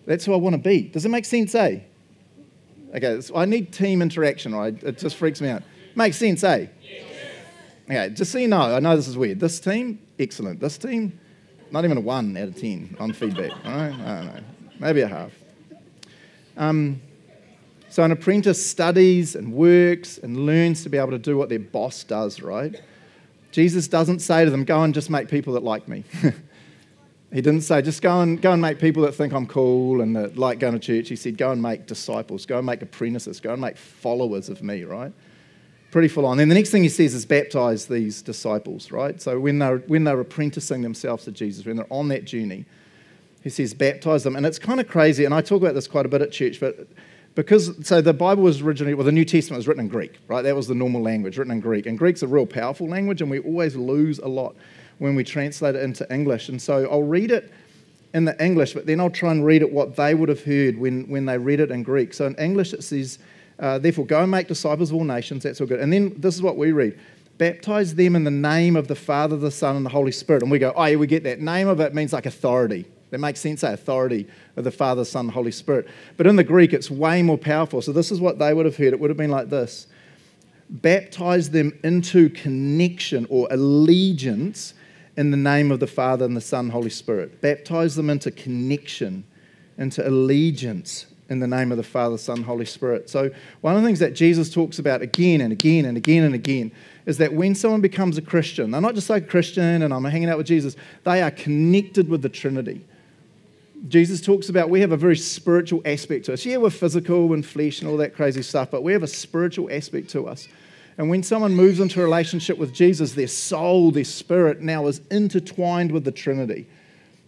That's 0.07 0.23
who 0.23 0.33
I 0.33 0.37
want 0.37 0.53
to 0.53 0.61
be. 0.61 0.83
Does 0.83 1.05
it 1.05 1.09
make 1.09 1.25
sense, 1.25 1.53
eh? 1.53 1.81
Okay, 2.95 3.19
so 3.19 3.35
I 3.35 3.43
need 3.43 3.73
team 3.73 4.01
interaction, 4.01 4.55
right? 4.55 4.81
It 4.81 4.97
just 4.97 5.17
freaks 5.17 5.41
me 5.41 5.49
out. 5.49 5.63
Makes 5.95 6.17
sense, 6.17 6.43
eh? 6.45 6.67
Okay, 7.89 8.09
just 8.11 8.31
so 8.31 8.37
you 8.37 8.47
know, 8.47 8.75
I 8.75 8.79
know 8.79 8.95
this 8.95 9.09
is 9.09 9.17
weird. 9.17 9.41
This 9.41 9.59
team, 9.59 9.99
excellent. 10.17 10.61
This 10.61 10.77
team, 10.77 11.19
not 11.71 11.83
even 11.83 11.97
a 11.97 12.01
one 12.01 12.37
out 12.37 12.47
of 12.47 12.55
10 12.55 12.95
on 12.99 13.11
feedback. 13.11 13.51
All 13.65 13.71
right? 13.71 13.93
I 13.93 14.15
don't 14.15 14.25
know. 14.27 14.43
Maybe 14.79 15.01
a 15.01 15.07
half. 15.07 15.31
Um, 16.55 17.01
so 17.89 18.03
an 18.03 18.11
apprentice 18.11 18.65
studies 18.65 19.35
and 19.35 19.53
works 19.53 20.17
and 20.19 20.45
learns 20.45 20.83
to 20.83 20.89
be 20.89 20.97
able 20.97 21.11
to 21.11 21.19
do 21.19 21.37
what 21.37 21.49
their 21.49 21.59
boss 21.59 22.05
does, 22.05 22.41
right? 22.41 22.81
Jesus 23.51 23.89
doesn't 23.89 24.19
say 24.19 24.45
to 24.45 24.51
them, 24.51 24.63
go 24.63 24.83
and 24.83 24.93
just 24.93 25.09
make 25.09 25.27
people 25.27 25.53
that 25.53 25.63
like 25.63 25.87
me. 25.89 26.05
He 27.33 27.41
didn't 27.41 27.61
say, 27.61 27.81
just 27.81 28.01
go 28.01 28.21
and, 28.21 28.41
go 28.41 28.53
and 28.53 28.61
make 28.61 28.79
people 28.79 29.03
that 29.03 29.13
think 29.13 29.33
I'm 29.33 29.47
cool 29.47 30.01
and 30.01 30.15
that 30.15 30.37
like 30.37 30.59
going 30.59 30.73
to 30.73 30.79
church. 30.79 31.09
He 31.09 31.17
said, 31.17 31.37
go 31.37 31.51
and 31.51 31.61
make 31.61 31.85
disciples, 31.85 32.45
go 32.45 32.57
and 32.57 32.65
make 32.65 32.81
apprentices, 32.81 33.41
go 33.41 33.51
and 33.51 33.61
make 33.61 33.77
followers 33.77 34.47
of 34.47 34.63
me, 34.63 34.85
right? 34.85 35.11
Pretty 35.91 36.07
full 36.07 36.25
on. 36.25 36.37
Then 36.37 36.47
the 36.47 36.55
next 36.55 36.69
thing 36.69 36.83
he 36.83 36.89
says 36.89 37.13
is 37.13 37.25
baptize 37.25 37.87
these 37.87 38.21
disciples, 38.21 38.91
right? 38.91 39.21
So 39.21 39.39
when 39.39 39.59
they're, 39.59 39.79
when 39.79 40.05
they're 40.05 40.19
apprenticing 40.19 40.81
themselves 40.81 41.25
to 41.25 41.31
Jesus, 41.31 41.65
when 41.65 41.75
they're 41.75 41.91
on 41.91 42.07
that 42.09 42.23
journey, 42.23 42.65
he 43.43 43.49
says 43.49 43.73
baptize 43.73 44.23
them. 44.23 44.37
And 44.37 44.45
it's 44.45 44.59
kind 44.59 44.79
of 44.79 44.87
crazy, 44.87 45.25
and 45.25 45.33
I 45.33 45.41
talk 45.41 45.61
about 45.61 45.73
this 45.73 45.87
quite 45.87 46.05
a 46.05 46.09
bit 46.09 46.21
at 46.21 46.31
church, 46.31 46.61
but 46.61 46.87
because, 47.35 47.85
so 47.85 48.01
the 48.01 48.13
Bible 48.13 48.43
was 48.43 48.61
originally, 48.61 48.95
well, 48.95 49.05
the 49.05 49.11
New 49.11 49.23
Testament 49.23 49.59
was 49.59 49.67
written 49.67 49.83
in 49.83 49.89
Greek, 49.89 50.17
right? 50.27 50.41
That 50.41 50.55
was 50.55 50.67
the 50.67 50.75
normal 50.75 51.03
language, 51.03 51.37
written 51.37 51.51
in 51.51 51.59
Greek. 51.59 51.85
And 51.85 51.97
Greek's 51.97 52.23
a 52.23 52.27
real 52.27 52.47
powerful 52.47 52.87
language, 52.87 53.21
and 53.21 53.29
we 53.29 53.39
always 53.39 53.75
lose 53.75 54.17
a 54.17 54.27
lot 54.27 54.55
when 54.99 55.15
we 55.15 55.23
translate 55.23 55.75
it 55.75 55.83
into 55.83 56.11
English. 56.13 56.49
And 56.49 56.61
so 56.61 56.89
I'll 56.89 57.03
read 57.03 57.31
it 57.31 57.51
in 58.13 58.25
the 58.25 58.43
English, 58.43 58.73
but 58.73 58.85
then 58.85 58.99
I'll 58.99 59.09
try 59.09 59.31
and 59.31 59.45
read 59.45 59.61
it 59.61 59.71
what 59.71 59.95
they 59.95 60.15
would 60.15 60.29
have 60.29 60.43
heard 60.43 60.77
when, 60.77 61.07
when 61.07 61.25
they 61.25 61.37
read 61.37 61.59
it 61.59 61.71
in 61.71 61.83
Greek. 61.83 62.13
So 62.13 62.25
in 62.25 62.35
English, 62.35 62.73
it 62.73 62.83
says, 62.83 63.19
uh, 63.59 63.77
Therefore, 63.79 64.05
go 64.05 64.21
and 64.21 64.31
make 64.31 64.47
disciples 64.47 64.91
of 64.91 64.95
all 64.95 65.03
nations. 65.03 65.43
That's 65.43 65.61
all 65.61 65.67
good. 65.67 65.79
And 65.79 65.91
then 65.91 66.13
this 66.17 66.35
is 66.35 66.41
what 66.41 66.57
we 66.57 66.71
read 66.71 66.99
baptize 67.37 67.95
them 67.95 68.15
in 68.15 68.23
the 68.23 68.31
name 68.31 68.75
of 68.75 68.87
the 68.87 68.95
Father, 68.95 69.37
the 69.37 69.51
Son, 69.51 69.75
and 69.75 69.85
the 69.85 69.89
Holy 69.89 70.11
Spirit. 70.11 70.41
And 70.41 70.51
we 70.51 70.59
go, 70.59 70.73
oh, 70.75 70.85
yeah, 70.85 70.95
we 70.95 71.07
get 71.07 71.23
that. 71.23 71.39
Name 71.39 71.67
of 71.67 71.79
it 71.79 71.93
means 71.93 72.13
like 72.13 72.25
authority. 72.25 72.85
That 73.09 73.19
makes 73.19 73.39
sense, 73.39 73.61
that 73.61 73.73
authority 73.73 74.27
of 74.57 74.63
the 74.63 74.71
Father, 74.71 75.05
Son, 75.05 75.29
Holy 75.29 75.51
Spirit. 75.51 75.87
But 76.17 76.27
in 76.27 76.35
the 76.35 76.43
Greek, 76.43 76.73
it's 76.73 76.91
way 76.91 77.21
more 77.21 77.37
powerful. 77.37 77.81
So 77.81 77.91
this 77.91 78.11
is 78.11 78.19
what 78.19 78.37
they 78.39 78.53
would 78.53 78.65
have 78.65 78.75
heard. 78.75 78.93
It 78.93 78.99
would 78.99 79.09
have 79.09 79.17
been 79.17 79.31
like 79.31 79.49
this 79.49 79.87
Baptize 80.69 81.49
them 81.49 81.77
into 81.83 82.29
connection 82.29 83.25
or 83.29 83.47
allegiance 83.51 84.73
in 85.17 85.31
the 85.31 85.37
name 85.37 85.71
of 85.71 85.79
the 85.79 85.87
Father 85.87 86.23
and 86.23 86.37
the 86.37 86.41
Son, 86.41 86.69
Holy 86.69 86.91
Spirit. 86.91 87.41
Baptize 87.41 87.95
them 87.95 88.09
into 88.09 88.31
connection, 88.31 89.25
into 89.77 90.07
allegiance 90.07 91.07
in 91.29 91.39
the 91.39 91.47
name 91.47 91.71
of 91.71 91.77
the 91.77 91.83
Father, 91.83 92.17
Son, 92.17 92.43
Holy 92.43 92.65
Spirit. 92.65 93.09
So, 93.09 93.31
one 93.61 93.75
of 93.75 93.81
the 93.81 93.87
things 93.87 93.99
that 93.99 94.13
Jesus 94.13 94.49
talks 94.49 94.79
about 94.79 95.01
again 95.01 95.41
and 95.41 95.51
again 95.51 95.85
and 95.85 95.97
again 95.97 96.23
and 96.23 96.35
again 96.35 96.71
is 97.05 97.17
that 97.17 97.33
when 97.33 97.55
someone 97.55 97.81
becomes 97.81 98.17
a 98.17 98.21
Christian, 98.21 98.71
they're 98.71 98.79
not 98.79 98.95
just 98.95 99.09
like 99.09 99.27
Christian 99.27 99.81
and 99.81 99.93
I'm 99.93 100.05
hanging 100.05 100.29
out 100.29 100.37
with 100.37 100.47
Jesus, 100.47 100.75
they 101.03 101.21
are 101.21 101.31
connected 101.31 102.07
with 102.07 102.21
the 102.21 102.29
Trinity. 102.29 102.85
Jesus 103.87 104.21
talks 104.21 104.49
about 104.49 104.69
we 104.69 104.81
have 104.81 104.91
a 104.91 104.97
very 104.97 105.17
spiritual 105.17 105.81
aspect 105.85 106.25
to 106.25 106.33
us. 106.33 106.45
Yeah, 106.45 106.57
we're 106.57 106.69
physical 106.69 107.33
and 107.33 107.45
flesh 107.45 107.81
and 107.81 107.89
all 107.89 107.97
that 107.97 108.15
crazy 108.15 108.41
stuff, 108.41 108.71
but 108.71 108.83
we 108.83 108.93
have 108.93 109.03
a 109.03 109.07
spiritual 109.07 109.69
aspect 109.71 110.09
to 110.11 110.27
us. 110.27 110.47
And 110.97 111.09
when 111.09 111.21
someone 111.21 111.53
moves 111.53 111.79
into 111.79 112.01
a 112.01 112.03
relationship 112.03 112.57
with 112.57 112.73
Jesus, 112.73 113.13
their 113.13 113.27
soul, 113.27 113.91
their 113.91 114.03
spirit 114.03 114.61
now 114.61 114.87
is 114.87 114.99
intertwined 115.11 115.91
with 115.91 116.03
the 116.03 116.11
Trinity. 116.11 116.67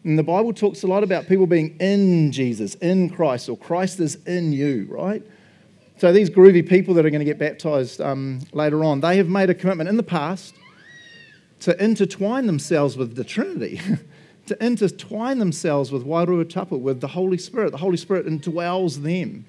And 0.04 0.18
the 0.18 0.24
Bible 0.24 0.54
talks 0.54 0.82
a 0.84 0.88
lot 0.88 1.04
about 1.04 1.28
people 1.28 1.46
being 1.46 1.78
in 1.80 2.32
Jesus, 2.32 2.76
in 2.76 3.10
Christ, 3.10 3.48
or 3.48 3.58
Christ 3.58 4.00
is 4.00 4.16
in 4.26 4.54
you, 4.54 4.88
right? 4.90 5.22
So 5.98 6.12
these 6.12 6.30
groovy 6.30 6.68
people 6.68 6.94
that 6.96 7.06
are 7.06 7.10
going 7.10 7.20
to 7.20 7.26
get 7.26 7.38
baptized 7.38 8.00
um, 8.02 8.40
later 8.54 8.84
on, 8.84 9.02
they 9.02 9.18
have 9.18 9.28
made 9.28 9.50
a 9.50 9.54
commitment 9.54 9.90
in 9.90 9.98
the 9.98 10.04
past 10.04 10.56
to 11.60 11.84
intertwine 11.84 12.48
themselves 12.48 12.96
with 12.98 13.16
the 13.16 13.24
Trinity, 13.24 13.82
to 14.48 14.66
intertwine 14.66 15.40
themselves 15.40 15.92
with 15.92 16.06
Wairua 16.06 16.82
with 16.82 17.02
the 17.02 17.08
Holy 17.10 17.38
Spirit. 17.38 17.72
The 17.72 17.78
Holy 17.78 17.98
Spirit 17.98 18.26
indwells 18.26 19.04
them. 19.04 19.46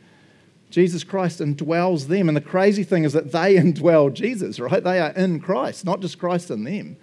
Jesus 0.70 1.04
Christ 1.04 1.40
indwells 1.40 2.06
them. 2.06 2.28
And 2.28 2.36
the 2.36 2.40
crazy 2.40 2.84
thing 2.84 3.04
is 3.04 3.12
that 3.12 3.32
they 3.32 3.54
indwell 3.56 4.12
Jesus, 4.12 4.58
right? 4.58 4.82
They 4.82 5.00
are 5.00 5.10
in 5.10 5.40
Christ, 5.40 5.84
not 5.84 6.00
just 6.00 6.18
Christ 6.18 6.50
in 6.50 6.64
them. 6.64 6.96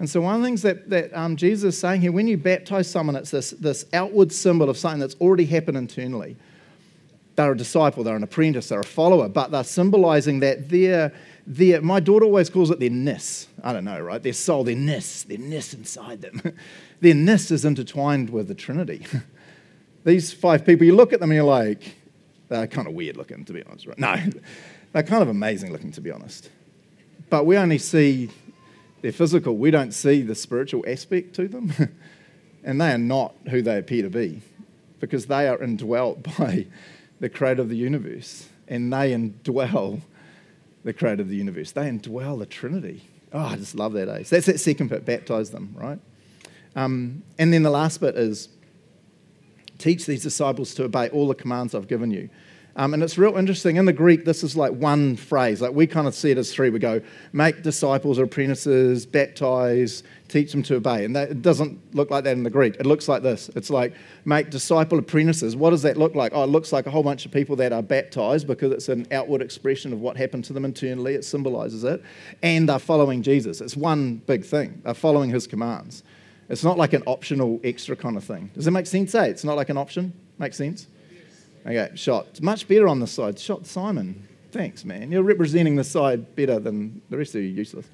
And 0.00 0.08
so, 0.08 0.22
one 0.22 0.36
of 0.36 0.40
the 0.40 0.46
things 0.46 0.62
that, 0.62 0.88
that 0.88 1.14
um, 1.14 1.36
Jesus 1.36 1.74
is 1.74 1.80
saying 1.80 2.00
here 2.00 2.10
when 2.10 2.26
you 2.26 2.38
baptize 2.38 2.90
someone, 2.90 3.16
it's 3.16 3.30
this, 3.30 3.50
this 3.50 3.84
outward 3.92 4.32
symbol 4.32 4.70
of 4.70 4.78
something 4.78 4.98
that's 4.98 5.14
already 5.16 5.44
happened 5.44 5.76
internally. 5.76 6.36
They're 7.36 7.52
a 7.52 7.56
disciple, 7.56 8.02
they're 8.02 8.16
an 8.16 8.22
apprentice, 8.22 8.70
they're 8.70 8.80
a 8.80 8.84
follower, 8.84 9.28
but 9.28 9.50
they're 9.50 9.62
symbolizing 9.62 10.40
that 10.40 10.70
their, 10.70 11.12
their 11.46 11.82
my 11.82 12.00
daughter 12.00 12.24
always 12.24 12.48
calls 12.48 12.70
it 12.70 12.80
their 12.80 12.90
ness. 12.90 13.46
I 13.62 13.74
don't 13.74 13.84
know, 13.84 14.00
right? 14.00 14.22
Their 14.22 14.32
soul, 14.32 14.64
their 14.64 14.74
ness, 14.74 15.22
their 15.22 15.38
ness 15.38 15.74
inside 15.74 16.22
them. 16.22 16.40
their 17.00 17.14
ness 17.14 17.50
is 17.50 17.66
intertwined 17.66 18.30
with 18.30 18.48
the 18.48 18.54
Trinity. 18.54 19.06
These 20.04 20.32
five 20.32 20.64
people, 20.64 20.86
you 20.86 20.96
look 20.96 21.12
at 21.12 21.20
them 21.20 21.30
and 21.30 21.36
you're 21.36 21.44
like, 21.44 21.96
they're 22.50 22.66
kind 22.66 22.86
of 22.86 22.94
weird 22.94 23.16
looking, 23.16 23.44
to 23.46 23.52
be 23.52 23.62
honest. 23.62 23.86
Right? 23.86 23.98
No, 23.98 24.16
they're 24.92 25.02
kind 25.02 25.22
of 25.22 25.28
amazing 25.28 25.72
looking, 25.72 25.92
to 25.92 26.00
be 26.02 26.10
honest. 26.10 26.50
But 27.30 27.46
we 27.46 27.56
only 27.56 27.78
see 27.78 28.28
their 29.00 29.12
physical, 29.12 29.56
we 29.56 29.70
don't 29.70 29.92
see 29.92 30.20
the 30.20 30.34
spiritual 30.34 30.84
aspect 30.86 31.34
to 31.36 31.48
them. 31.48 31.72
and 32.64 32.80
they 32.80 32.92
are 32.92 32.98
not 32.98 33.34
who 33.48 33.62
they 33.62 33.78
appear 33.78 34.02
to 34.02 34.10
be 34.10 34.42
because 34.98 35.26
they 35.26 35.48
are 35.48 35.62
indwelt 35.62 36.22
by 36.38 36.66
the 37.20 37.28
creator 37.28 37.62
of 37.62 37.68
the 37.68 37.76
universe. 37.76 38.48
And 38.68 38.92
they 38.92 39.12
indwell 39.12 40.02
the 40.84 40.92
creator 40.92 41.22
of 41.22 41.28
the 41.28 41.36
universe. 41.36 41.72
They 41.72 41.88
indwell 41.88 42.38
the 42.38 42.46
Trinity. 42.46 43.02
Oh, 43.32 43.38
I 43.38 43.56
just 43.56 43.76
love 43.76 43.92
that, 43.92 44.08
eh? 44.08 44.24
So 44.24 44.36
that's 44.36 44.46
that 44.46 44.60
second 44.60 44.88
bit, 44.90 45.04
baptize 45.04 45.50
them, 45.50 45.74
right? 45.78 45.98
Um, 46.74 47.22
and 47.38 47.52
then 47.52 47.62
the 47.62 47.70
last 47.70 48.00
bit 48.00 48.16
is 48.16 48.48
teach 49.80 50.06
these 50.06 50.22
disciples 50.22 50.74
to 50.74 50.84
obey 50.84 51.08
all 51.08 51.26
the 51.26 51.34
commands 51.34 51.74
I've 51.74 51.88
given 51.88 52.10
you. 52.10 52.28
Um, 52.76 52.94
and 52.94 53.02
it's 53.02 53.18
real 53.18 53.36
interesting. 53.36 53.76
In 53.76 53.84
the 53.84 53.92
Greek, 53.92 54.24
this 54.24 54.44
is 54.44 54.56
like 54.56 54.72
one 54.72 55.16
phrase. 55.16 55.60
Like 55.60 55.72
we 55.72 55.86
kind 55.86 56.06
of 56.06 56.14
see 56.14 56.30
it 56.30 56.38
as 56.38 56.52
three. 56.54 56.70
We 56.70 56.78
go, 56.78 57.00
make 57.32 57.62
disciples 57.62 58.18
or 58.18 58.24
apprentices, 58.24 59.04
baptize, 59.06 60.04
teach 60.28 60.52
them 60.52 60.62
to 60.64 60.76
obey. 60.76 61.04
And 61.04 61.16
that, 61.16 61.30
it 61.30 61.42
doesn't 61.42 61.78
look 61.94 62.10
like 62.10 62.24
that 62.24 62.36
in 62.36 62.44
the 62.44 62.50
Greek. 62.50 62.76
It 62.76 62.86
looks 62.86 63.08
like 63.08 63.22
this. 63.22 63.50
It's 63.56 63.70
like, 63.70 63.94
make 64.24 64.50
disciple 64.50 64.98
apprentices. 64.98 65.56
What 65.56 65.70
does 65.70 65.82
that 65.82 65.96
look 65.96 66.14
like? 66.14 66.32
Oh, 66.34 66.44
it 66.44 66.46
looks 66.46 66.72
like 66.72 66.86
a 66.86 66.90
whole 66.90 67.02
bunch 67.02 67.26
of 67.26 67.32
people 67.32 67.56
that 67.56 67.72
are 67.72 67.82
baptized 67.82 68.46
because 68.46 68.72
it's 68.72 68.88
an 68.88 69.06
outward 69.10 69.42
expression 69.42 69.92
of 69.92 70.00
what 70.00 70.16
happened 70.16 70.44
to 70.44 70.52
them 70.52 70.64
internally. 70.64 71.14
It 71.14 71.24
symbolizes 71.24 71.82
it. 71.82 72.02
And 72.42 72.70
are 72.70 72.78
following 72.78 73.22
Jesus. 73.22 73.60
It's 73.60 73.76
one 73.76 74.16
big 74.26 74.44
thing. 74.44 74.80
They're 74.84 74.94
following 74.94 75.30
his 75.30 75.46
commands. 75.46 76.04
It's 76.50 76.64
not 76.64 76.76
like 76.76 76.92
an 76.92 77.04
optional 77.06 77.60
extra 77.62 77.94
kind 77.94 78.16
of 78.16 78.24
thing. 78.24 78.50
Does 78.54 78.66
it 78.66 78.72
make 78.72 78.86
sense? 78.86 79.14
Eh? 79.14 79.24
It's 79.26 79.44
not 79.44 79.56
like 79.56 79.68
an 79.68 79.76
option. 79.76 80.12
Make 80.38 80.52
sense? 80.52 80.88
Okay, 81.64 81.90
shot. 81.94 82.26
It's 82.30 82.42
much 82.42 82.66
better 82.66 82.88
on 82.88 82.98
this 82.98 83.12
side. 83.12 83.38
Shot 83.38 83.66
Simon. 83.66 84.26
Thanks, 84.50 84.84
man. 84.84 85.12
You're 85.12 85.22
representing 85.22 85.76
the 85.76 85.84
side 85.84 86.34
better 86.34 86.58
than 86.58 87.02
the 87.08 87.16
rest 87.16 87.36
of 87.36 87.42
you, 87.42 87.48
useless. 87.48 87.86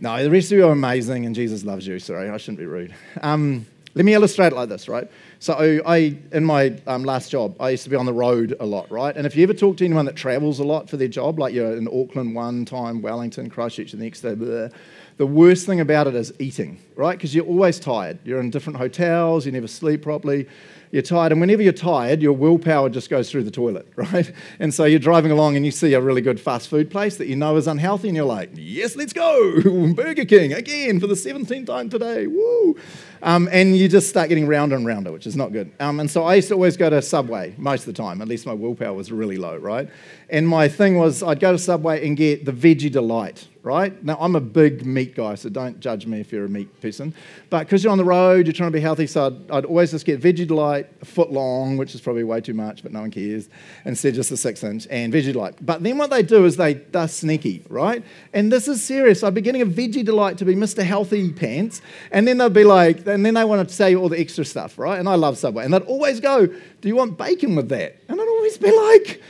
No, 0.00 0.22
the 0.22 0.30
rest 0.30 0.50
of 0.52 0.58
you 0.58 0.66
are 0.66 0.72
amazing, 0.72 1.26
and 1.26 1.34
Jesus 1.34 1.64
loves 1.64 1.86
you. 1.86 1.98
Sorry, 1.98 2.30
I 2.30 2.36
shouldn't 2.38 2.58
be 2.58 2.66
rude. 2.66 2.94
Um, 3.20 3.66
let 3.94 4.04
me 4.04 4.14
illustrate 4.14 4.48
it 4.48 4.54
like 4.54 4.68
this, 4.68 4.88
right? 4.88 5.10
So, 5.38 5.82
I, 5.86 6.18
in 6.32 6.44
my 6.44 6.78
um, 6.86 7.04
last 7.04 7.30
job, 7.30 7.56
I 7.60 7.70
used 7.70 7.84
to 7.84 7.90
be 7.90 7.96
on 7.96 8.06
the 8.06 8.12
road 8.12 8.54
a 8.60 8.66
lot, 8.66 8.90
right? 8.90 9.14
And 9.16 9.26
if 9.26 9.36
you 9.36 9.42
ever 9.42 9.54
talk 9.54 9.78
to 9.78 9.84
anyone 9.84 10.04
that 10.06 10.16
travels 10.16 10.60
a 10.60 10.64
lot 10.64 10.88
for 10.88 10.96
their 10.96 11.08
job, 11.08 11.38
like 11.38 11.52
you're 11.52 11.76
in 11.76 11.88
Auckland 11.88 12.34
one 12.34 12.64
time, 12.64 13.02
Wellington, 13.02 13.50
Christchurch 13.50 13.92
the 13.92 13.98
next 13.98 14.20
day, 14.20 14.34
blah, 14.34 14.68
the 15.16 15.26
worst 15.26 15.66
thing 15.66 15.80
about 15.80 16.06
it 16.06 16.14
is 16.14 16.32
eating, 16.38 16.78
right? 16.94 17.16
Because 17.16 17.34
you're 17.34 17.46
always 17.46 17.80
tired. 17.80 18.18
You're 18.24 18.40
in 18.40 18.50
different 18.50 18.78
hotels, 18.78 19.46
you 19.46 19.52
never 19.52 19.68
sleep 19.68 20.02
properly 20.02 20.46
you're 20.90 21.02
tired, 21.02 21.32
and 21.32 21.40
whenever 21.40 21.62
you're 21.62 21.72
tired, 21.72 22.22
your 22.22 22.32
willpower 22.32 22.88
just 22.88 23.10
goes 23.10 23.30
through 23.30 23.42
the 23.44 23.50
toilet, 23.50 23.86
right? 23.96 24.32
And 24.58 24.72
so 24.72 24.84
you're 24.84 24.98
driving 24.98 25.30
along 25.32 25.56
and 25.56 25.64
you 25.64 25.72
see 25.72 25.94
a 25.94 26.00
really 26.00 26.20
good 26.20 26.40
fast 26.40 26.68
food 26.68 26.90
place 26.90 27.16
that 27.16 27.26
you 27.26 27.36
know 27.36 27.56
is 27.56 27.66
unhealthy, 27.66 28.08
and 28.08 28.16
you're 28.16 28.24
like, 28.24 28.50
yes, 28.54 28.96
let's 28.96 29.12
go, 29.12 29.60
Burger 29.94 30.24
King 30.24 30.52
again 30.52 31.00
for 31.00 31.06
the 31.06 31.14
17th 31.14 31.66
time 31.66 31.90
today, 31.90 32.26
woo! 32.26 32.76
Um, 33.22 33.48
and 33.50 33.76
you 33.76 33.88
just 33.88 34.08
start 34.08 34.28
getting 34.28 34.46
rounder 34.46 34.76
and 34.76 34.86
rounder, 34.86 35.10
which 35.10 35.26
is 35.26 35.36
not 35.36 35.52
good. 35.52 35.72
Um, 35.80 36.00
and 36.00 36.10
so 36.10 36.24
I 36.24 36.36
used 36.36 36.48
to 36.48 36.54
always 36.54 36.76
go 36.76 36.88
to 36.90 37.02
Subway 37.02 37.54
most 37.56 37.80
of 37.80 37.94
the 37.94 38.02
time, 38.02 38.22
at 38.22 38.28
least 38.28 38.46
my 38.46 38.52
willpower 38.52 38.94
was 38.94 39.10
really 39.10 39.36
low, 39.36 39.56
right? 39.56 39.88
And 40.28 40.46
my 40.46 40.68
thing 40.68 40.96
was 40.96 41.22
I'd 41.22 41.40
go 41.40 41.52
to 41.52 41.58
Subway 41.58 42.06
and 42.06 42.16
get 42.16 42.44
the 42.44 42.52
Veggie 42.52 42.92
Delight, 42.92 43.48
right? 43.66 44.00
Now, 44.04 44.16
I'm 44.20 44.36
a 44.36 44.40
big 44.40 44.86
meat 44.86 45.16
guy, 45.16 45.34
so 45.34 45.48
don't 45.48 45.80
judge 45.80 46.06
me 46.06 46.20
if 46.20 46.30
you're 46.30 46.44
a 46.44 46.48
meat 46.48 46.80
person. 46.80 47.12
But 47.50 47.64
because 47.64 47.82
you're 47.82 47.90
on 47.90 47.98
the 47.98 48.04
road, 48.04 48.46
you're 48.46 48.52
trying 48.52 48.70
to 48.70 48.76
be 48.76 48.80
healthy, 48.80 49.08
so 49.08 49.26
I'd, 49.26 49.50
I'd, 49.50 49.64
always 49.64 49.90
just 49.90 50.06
get 50.06 50.20
Veggie 50.20 50.46
Delight, 50.46 50.88
a 51.02 51.04
foot 51.04 51.32
long, 51.32 51.76
which 51.76 51.92
is 51.92 52.00
probably 52.00 52.22
way 52.22 52.40
too 52.40 52.54
much, 52.54 52.84
but 52.84 52.92
no 52.92 53.00
one 53.00 53.10
cares, 53.10 53.48
instead 53.84 54.14
just 54.14 54.30
a 54.30 54.36
six 54.36 54.62
inch, 54.62 54.86
and 54.88 55.12
Veggie 55.12 55.32
Delight. 55.32 55.56
But 55.60 55.82
then 55.82 55.98
what 55.98 56.10
they 56.10 56.22
do 56.22 56.44
is 56.44 56.56
they, 56.56 56.74
they're 56.74 57.08
sneaky, 57.08 57.64
right? 57.68 58.04
And 58.32 58.52
this 58.52 58.68
is 58.68 58.84
serious. 58.84 59.24
I'd 59.24 59.34
be 59.34 59.40
getting 59.40 59.62
a 59.62 59.66
Veggie 59.66 60.04
Delight 60.04 60.38
to 60.38 60.44
be 60.44 60.54
Mr. 60.54 60.84
Healthy 60.84 61.32
Pants, 61.32 61.82
and 62.12 62.28
then 62.28 62.38
they'd 62.38 62.52
be 62.52 62.62
like, 62.62 62.98
and 63.08 63.26
then 63.26 63.34
they 63.34 63.44
want 63.44 63.68
to 63.68 63.74
say 63.74 63.96
all 63.96 64.08
the 64.08 64.20
extra 64.20 64.44
stuff, 64.44 64.78
right? 64.78 65.00
And 65.00 65.08
I 65.08 65.16
love 65.16 65.38
Subway. 65.38 65.64
And 65.64 65.74
they'd 65.74 65.82
always 65.82 66.20
go, 66.20 66.46
Do 66.46 66.88
you 66.88 66.94
want 66.94 67.18
bacon 67.18 67.56
with 67.56 67.68
that? 67.70 68.00
And 68.08 68.20
I'd 68.20 68.28
always 68.28 68.58
be 68.58 68.70
like, 68.70 69.20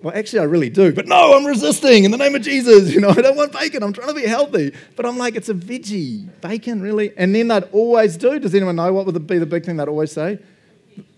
well, 0.00 0.14
actually, 0.16 0.40
I 0.40 0.44
really 0.44 0.70
do, 0.70 0.92
but 0.92 1.06
no, 1.08 1.36
I'm 1.36 1.44
resisting 1.44 2.04
in 2.04 2.12
the 2.12 2.16
name 2.16 2.34
of 2.34 2.42
Jesus. 2.42 2.92
You 2.92 3.00
know, 3.00 3.08
I 3.16 3.20
don't 3.20 3.36
want 3.36 3.52
bacon. 3.52 3.82
I'm 3.82 3.92
trying 3.92 4.08
to 4.08 4.14
be 4.14 4.26
healthy. 4.26 4.72
But 4.94 5.06
I'm 5.06 5.18
like, 5.18 5.34
it's 5.34 5.48
a 5.48 5.54
veggie. 5.54 6.28
Bacon, 6.40 6.80
really? 6.80 7.12
And 7.16 7.34
then 7.34 7.48
they'd 7.48 7.64
always 7.72 8.16
do. 8.16 8.38
Does 8.38 8.54
anyone 8.54 8.76
know 8.76 8.92
what 8.92 9.06
would 9.06 9.26
be 9.26 9.38
the 9.38 9.46
big 9.46 9.64
thing 9.64 9.76
they'd 9.76 9.88
always 9.88 10.12
say? 10.12 10.38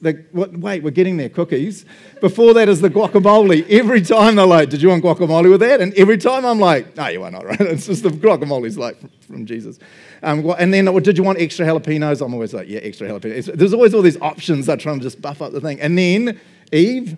The, 0.02 0.24
what, 0.32 0.56
wait, 0.56 0.82
we're 0.82 0.90
getting 0.90 1.16
there, 1.16 1.28
cookies. 1.28 1.84
Before 2.20 2.54
that 2.54 2.68
is 2.68 2.80
the 2.80 2.90
guacamole. 2.90 3.68
Every 3.68 4.00
time 4.00 4.36
they're 4.36 4.46
like, 4.46 4.70
did 4.70 4.80
you 4.80 4.88
want 4.88 5.04
guacamole 5.04 5.50
with 5.50 5.60
that? 5.60 5.80
And 5.80 5.92
every 5.94 6.18
time 6.18 6.44
I'm 6.44 6.58
like, 6.58 6.96
no, 6.96 7.08
you 7.08 7.22
are 7.22 7.30
not, 7.30 7.44
right? 7.46 7.60
It's 7.60 7.86
just 7.86 8.02
the 8.02 8.10
guacamole's 8.10 8.78
like 8.78 8.98
from 9.26 9.44
Jesus. 9.46 9.78
Um, 10.22 10.54
and 10.58 10.72
then, 10.72 10.86
did 11.02 11.16
you 11.18 11.24
want 11.24 11.38
extra 11.38 11.66
jalapenos? 11.66 12.24
I'm 12.24 12.34
always 12.34 12.54
like, 12.54 12.68
yeah, 12.68 12.80
extra 12.80 13.08
jalapenos. 13.08 13.54
There's 13.54 13.74
always 13.74 13.94
all 13.94 14.02
these 14.02 14.20
options 14.20 14.66
that 14.66 14.80
try 14.80 14.94
to 14.94 15.00
just 15.00 15.20
buff 15.20 15.42
up 15.42 15.52
the 15.52 15.60
thing. 15.60 15.80
And 15.80 15.96
then, 15.96 16.40
Eve, 16.72 17.16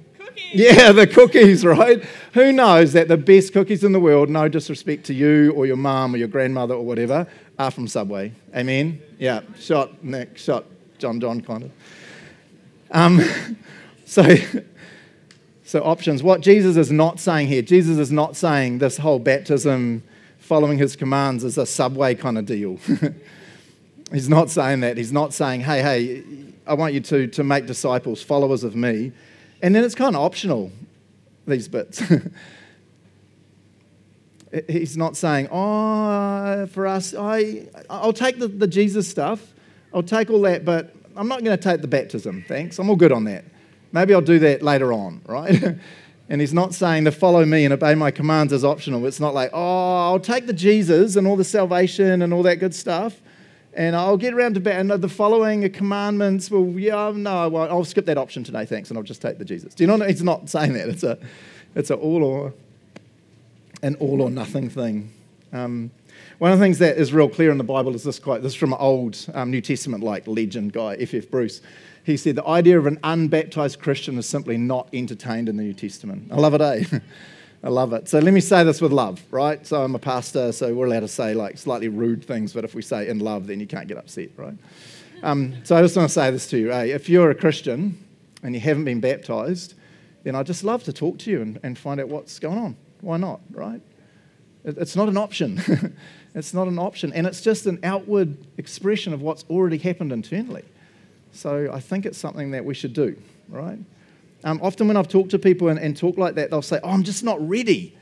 yeah, 0.52 0.92
the 0.92 1.06
cookies, 1.06 1.64
right? 1.64 2.02
Who 2.34 2.52
knows 2.52 2.92
that 2.92 3.08
the 3.08 3.16
best 3.16 3.52
cookies 3.52 3.84
in 3.84 3.92
the 3.92 4.00
world, 4.00 4.28
no 4.28 4.48
disrespect 4.48 5.04
to 5.06 5.14
you 5.14 5.52
or 5.52 5.66
your 5.66 5.76
mum 5.76 6.14
or 6.14 6.18
your 6.18 6.28
grandmother 6.28 6.74
or 6.74 6.84
whatever, 6.84 7.26
are 7.58 7.70
from 7.70 7.86
Subway? 7.88 8.32
Amen? 8.54 9.00
Yeah, 9.18 9.40
shot 9.58 10.02
Nick, 10.04 10.38
shot 10.38 10.64
John 10.98 11.20
John 11.20 11.40
kind 11.40 11.64
of. 11.64 11.72
Um, 12.90 13.20
so, 14.04 14.36
so 15.64 15.82
options. 15.82 16.22
What 16.22 16.40
Jesus 16.40 16.76
is 16.76 16.92
not 16.92 17.20
saying 17.20 17.48
here, 17.48 17.62
Jesus 17.62 17.98
is 17.98 18.12
not 18.12 18.36
saying 18.36 18.78
this 18.78 18.98
whole 18.98 19.18
baptism, 19.18 20.02
following 20.38 20.78
his 20.78 20.96
commands, 20.96 21.44
is 21.44 21.58
a 21.58 21.66
Subway 21.66 22.14
kind 22.14 22.38
of 22.38 22.46
deal. 22.46 22.78
He's 24.12 24.28
not 24.28 24.50
saying 24.50 24.80
that. 24.80 24.98
He's 24.98 25.12
not 25.12 25.32
saying, 25.32 25.62
hey, 25.62 25.80
hey, 25.80 26.24
I 26.66 26.74
want 26.74 26.92
you 26.92 27.00
to, 27.00 27.26
to 27.28 27.42
make 27.42 27.64
disciples, 27.64 28.22
followers 28.22 28.62
of 28.62 28.76
me. 28.76 29.12
And 29.62 29.74
then 29.74 29.84
it's 29.84 29.94
kind 29.94 30.16
of 30.16 30.22
optional, 30.22 30.72
these 31.46 31.68
bits. 31.68 32.02
He's 34.68 34.98
not 34.98 35.16
saying, 35.16 35.48
oh, 35.50 36.66
for 36.66 36.86
us, 36.86 37.14
I, 37.14 37.68
I'll 37.88 38.12
take 38.12 38.38
the, 38.38 38.48
the 38.48 38.66
Jesus 38.66 39.08
stuff, 39.08 39.54
I'll 39.94 40.02
take 40.02 40.28
all 40.28 40.42
that, 40.42 40.64
but 40.64 40.94
I'm 41.16 41.28
not 41.28 41.42
going 41.44 41.56
to 41.56 41.62
take 41.62 41.80
the 41.80 41.88
baptism, 41.88 42.44
thanks. 42.46 42.78
I'm 42.78 42.90
all 42.90 42.96
good 42.96 43.12
on 43.12 43.24
that. 43.24 43.44
Maybe 43.92 44.12
I'll 44.12 44.20
do 44.20 44.38
that 44.40 44.62
later 44.62 44.92
on, 44.92 45.22
right? 45.26 45.62
and 46.28 46.40
he's 46.40 46.52
not 46.52 46.74
saying 46.74 47.04
to 47.04 47.12
follow 47.12 47.44
me 47.44 47.64
and 47.64 47.72
obey 47.72 47.94
my 47.94 48.10
commands 48.10 48.52
is 48.52 48.64
optional. 48.64 49.06
It's 49.06 49.20
not 49.20 49.32
like, 49.32 49.50
oh, 49.52 50.10
I'll 50.10 50.20
take 50.20 50.46
the 50.46 50.52
Jesus 50.52 51.16
and 51.16 51.26
all 51.26 51.36
the 51.36 51.44
salvation 51.44 52.20
and 52.22 52.34
all 52.34 52.42
that 52.42 52.56
good 52.56 52.74
stuff, 52.74 53.20
and 53.74 53.96
I'll 53.96 54.16
get 54.16 54.34
around 54.34 54.62
to 54.62 54.72
and 54.72 54.90
the 54.90 55.08
following 55.08 55.70
commandments. 55.72 56.50
Well, 56.50 56.64
yeah, 56.78 57.12
no, 57.14 57.48
well, 57.48 57.70
I'll 57.70 57.84
skip 57.84 58.06
that 58.06 58.18
option 58.18 58.44
today, 58.44 58.66
thanks, 58.66 58.90
and 58.90 58.98
I'll 58.98 59.04
just 59.04 59.22
take 59.22 59.38
the 59.38 59.44
Jesus. 59.44 59.74
Do 59.74 59.84
you 59.84 59.96
know? 59.96 60.04
He's 60.06 60.22
not 60.22 60.50
saying 60.50 60.74
that. 60.74 60.88
It's 60.88 61.02
a, 61.02 61.18
it's 61.74 61.90
a 61.90 61.94
all 61.94 62.22
or, 62.22 62.52
an 63.82 63.94
all 63.96 64.20
or 64.20 64.30
nothing 64.30 64.68
thing. 64.68 65.10
Um, 65.52 65.90
one 66.38 66.52
of 66.52 66.58
the 66.58 66.64
things 66.64 66.78
that 66.78 66.96
is 66.96 67.12
real 67.12 67.28
clear 67.28 67.50
in 67.50 67.58
the 67.58 67.64
Bible 67.64 67.94
is 67.94 68.04
this 68.04 68.18
quote. 68.18 68.42
This 68.42 68.52
is 68.52 68.58
from 68.58 68.72
an 68.72 68.78
old 68.80 69.18
um, 69.34 69.50
New 69.50 69.60
Testament 69.60 70.02
like 70.02 70.26
legend 70.26 70.72
guy, 70.72 70.94
F. 70.94 71.14
F. 71.14 71.30
Bruce. 71.30 71.60
He 72.04 72.16
said 72.16 72.34
the 72.34 72.46
idea 72.46 72.78
of 72.78 72.86
an 72.86 72.98
unbaptized 73.04 73.78
Christian 73.78 74.18
is 74.18 74.28
simply 74.28 74.56
not 74.56 74.88
entertained 74.92 75.48
in 75.48 75.56
the 75.56 75.62
New 75.62 75.74
Testament. 75.74 76.30
I 76.32 76.36
love 76.36 76.54
it, 76.54 76.60
eh? 76.60 76.84
I 77.64 77.68
love 77.68 77.92
it. 77.92 78.08
So 78.08 78.18
let 78.18 78.34
me 78.34 78.40
say 78.40 78.64
this 78.64 78.80
with 78.80 78.90
love, 78.92 79.22
right? 79.30 79.64
So 79.64 79.82
I'm 79.82 79.94
a 79.94 79.98
pastor, 79.98 80.50
so 80.50 80.74
we're 80.74 80.86
allowed 80.86 81.00
to 81.00 81.08
say 81.08 81.32
like 81.32 81.58
slightly 81.58 81.88
rude 81.88 82.24
things, 82.24 82.52
but 82.52 82.64
if 82.64 82.74
we 82.74 82.82
say 82.82 83.08
in 83.08 83.20
love, 83.20 83.46
then 83.46 83.60
you 83.60 83.68
can't 83.68 83.86
get 83.86 83.96
upset, 83.96 84.30
right? 84.36 84.54
Um, 85.22 85.54
so 85.62 85.76
I 85.76 85.82
just 85.82 85.96
want 85.96 86.08
to 86.08 86.12
say 86.12 86.30
this 86.32 86.48
to 86.48 86.58
you. 86.58 86.70
Hey, 86.70 86.90
if 86.90 87.08
you're 87.08 87.30
a 87.30 87.34
Christian 87.36 88.04
and 88.42 88.54
you 88.54 88.60
haven't 88.60 88.84
been 88.84 89.00
baptized, 89.00 89.74
then 90.24 90.34
I'd 90.34 90.46
just 90.46 90.64
love 90.64 90.82
to 90.84 90.92
talk 90.92 91.18
to 91.20 91.30
you 91.30 91.40
and, 91.40 91.60
and 91.62 91.78
find 91.78 92.00
out 92.00 92.08
what's 92.08 92.40
going 92.40 92.58
on. 92.58 92.76
Why 93.00 93.16
not, 93.16 93.40
right? 93.52 93.80
It, 94.64 94.78
it's 94.78 94.96
not 94.96 95.08
an 95.08 95.16
option. 95.16 95.94
it's 96.34 96.52
not 96.52 96.66
an 96.66 96.80
option. 96.80 97.12
And 97.12 97.28
it's 97.28 97.40
just 97.40 97.66
an 97.66 97.78
outward 97.84 98.36
expression 98.58 99.12
of 99.12 99.22
what's 99.22 99.44
already 99.48 99.78
happened 99.78 100.12
internally. 100.12 100.64
So 101.32 101.70
I 101.72 101.78
think 101.78 102.06
it's 102.06 102.18
something 102.18 102.50
that 102.50 102.64
we 102.64 102.74
should 102.74 102.92
do, 102.92 103.16
right? 103.48 103.78
Um, 104.44 104.60
often 104.62 104.88
when 104.88 104.96
I've 104.96 105.08
talked 105.08 105.30
to 105.30 105.38
people 105.38 105.68
and, 105.68 105.78
and 105.78 105.96
talk 105.96 106.18
like 106.18 106.34
that, 106.34 106.50
they'll 106.50 106.62
say, 106.62 106.80
Oh, 106.82 106.90
I'm 106.90 107.02
just 107.02 107.22
not 107.22 107.46
ready 107.46 107.96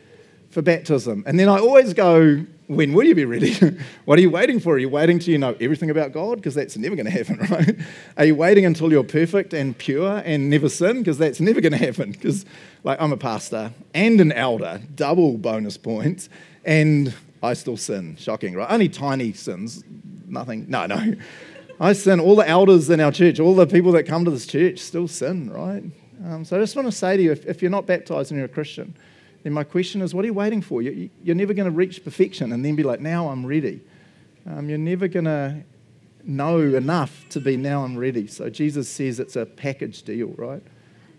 for 0.51 0.63
baptism. 0.63 1.23
And 1.27 1.39
then 1.39 1.49
I 1.49 1.59
always 1.59 1.95
go, 1.95 2.45
When 2.67 2.93
will 2.93 3.05
you 3.05 3.15
be 3.15 3.25
ready? 3.25 3.55
what 4.05 4.19
are 4.19 4.23
you 4.23 4.31
waiting 4.31 4.59
for? 4.61 4.75
Are 4.75 4.79
you 4.79 4.89
waiting 4.89 5.19
till 5.19 5.33
you 5.33 5.39
know 5.39 5.57
everything 5.61 5.91
about 5.91 6.13
God? 6.13 6.37
Because 6.37 6.55
that's 6.55 6.77
never 6.77 6.97
going 6.97 7.07
to 7.07 7.13
happen, 7.13 7.39
right? 7.51 7.77
Are 8.17 8.25
you 8.25 8.35
waiting 8.35 8.65
until 8.65 8.91
you're 8.91 9.05
perfect 9.05 9.55
and 9.55 9.77
pure 9.77 10.23
and 10.25 10.51
never 10.51 10.69
sin? 10.69 10.99
Because 10.99 11.19
that's 11.19 11.41
never 11.41 11.61
going 11.61 11.73
to 11.73 11.79
happen. 11.79 12.13
Because, 12.13 12.45
like, 12.85 13.01
I'm 13.01 13.13
a 13.13 13.17
pastor 13.17 13.73
and 13.95 14.21
an 14.21 14.33
elder, 14.33 14.81
double 14.95 15.37
bonus 15.39 15.77
points, 15.77 16.29
and 16.65 17.15
I 17.43 17.55
still 17.55 17.77
sin. 17.77 18.17
Shocking, 18.19 18.55
right? 18.55 18.71
Only 18.71 18.89
tiny 18.89 19.33
sins, 19.33 19.85
nothing. 20.27 20.67
No, 20.69 20.87
no. 20.87 21.15
I 21.83 21.95
sin. 21.95 22.21
All 22.21 22.37
the 22.37 22.47
elders 22.47 22.91
in 22.91 23.01
our 23.01 23.11
church, 23.11 23.41
all 23.41 23.55
the 23.55 23.67
people 23.67 23.93
that 23.93 24.05
come 24.05 24.27
to 24.27 24.31
this 24.31 24.47
church 24.47 24.81
still 24.81 25.09
sin, 25.09 25.51
right? 25.51 25.83
Um, 26.25 26.45
so 26.45 26.57
I 26.57 26.61
just 26.61 26.77
want 26.77 26.87
to 26.87 26.93
say 26.93 27.17
to 27.17 27.23
you 27.23 27.33
if, 27.33 27.47
if, 27.47 27.63
you're 27.63 27.71
not 27.71 27.87
baptized 27.87 28.31
and 28.31 28.39
you're 28.39 28.47
a 28.47 28.49
Christian, 28.49 28.95
then 29.43 29.53
my 29.53 29.65
question 29.65 30.03
is 30.03 30.15
what 30.15 30.25
are 30.25 30.27
you 30.27 30.35
waiting 30.35 30.61
for? 30.61 30.83
You, 30.83 31.09
are 31.29 31.35
never 31.35 31.55
going 31.55 31.71
to 31.71 31.75
reach 31.75 32.05
perfection 32.05 32.53
and 32.53 32.65
then 32.65 32.77
be 32.77 32.83
like, 32.83 33.01
now 33.01 33.29
I'm 33.29 33.47
ready. 33.47 33.81
Um, 34.47 34.69
you're 34.69 34.79
never 34.79 35.09
going 35.09 35.25
to 35.25 35.63
know 36.25 36.59
enough 36.61 37.27
to 37.31 37.41
be 37.41 37.57
now 37.57 37.85
I'm 37.85 37.97
ready. 37.97 38.27
So 38.27 38.51
Jesus 38.51 38.89
says 38.89 39.19
it's 39.19 39.37
a 39.37 39.47
package 39.47 40.03
deal, 40.03 40.29
right? 40.37 40.63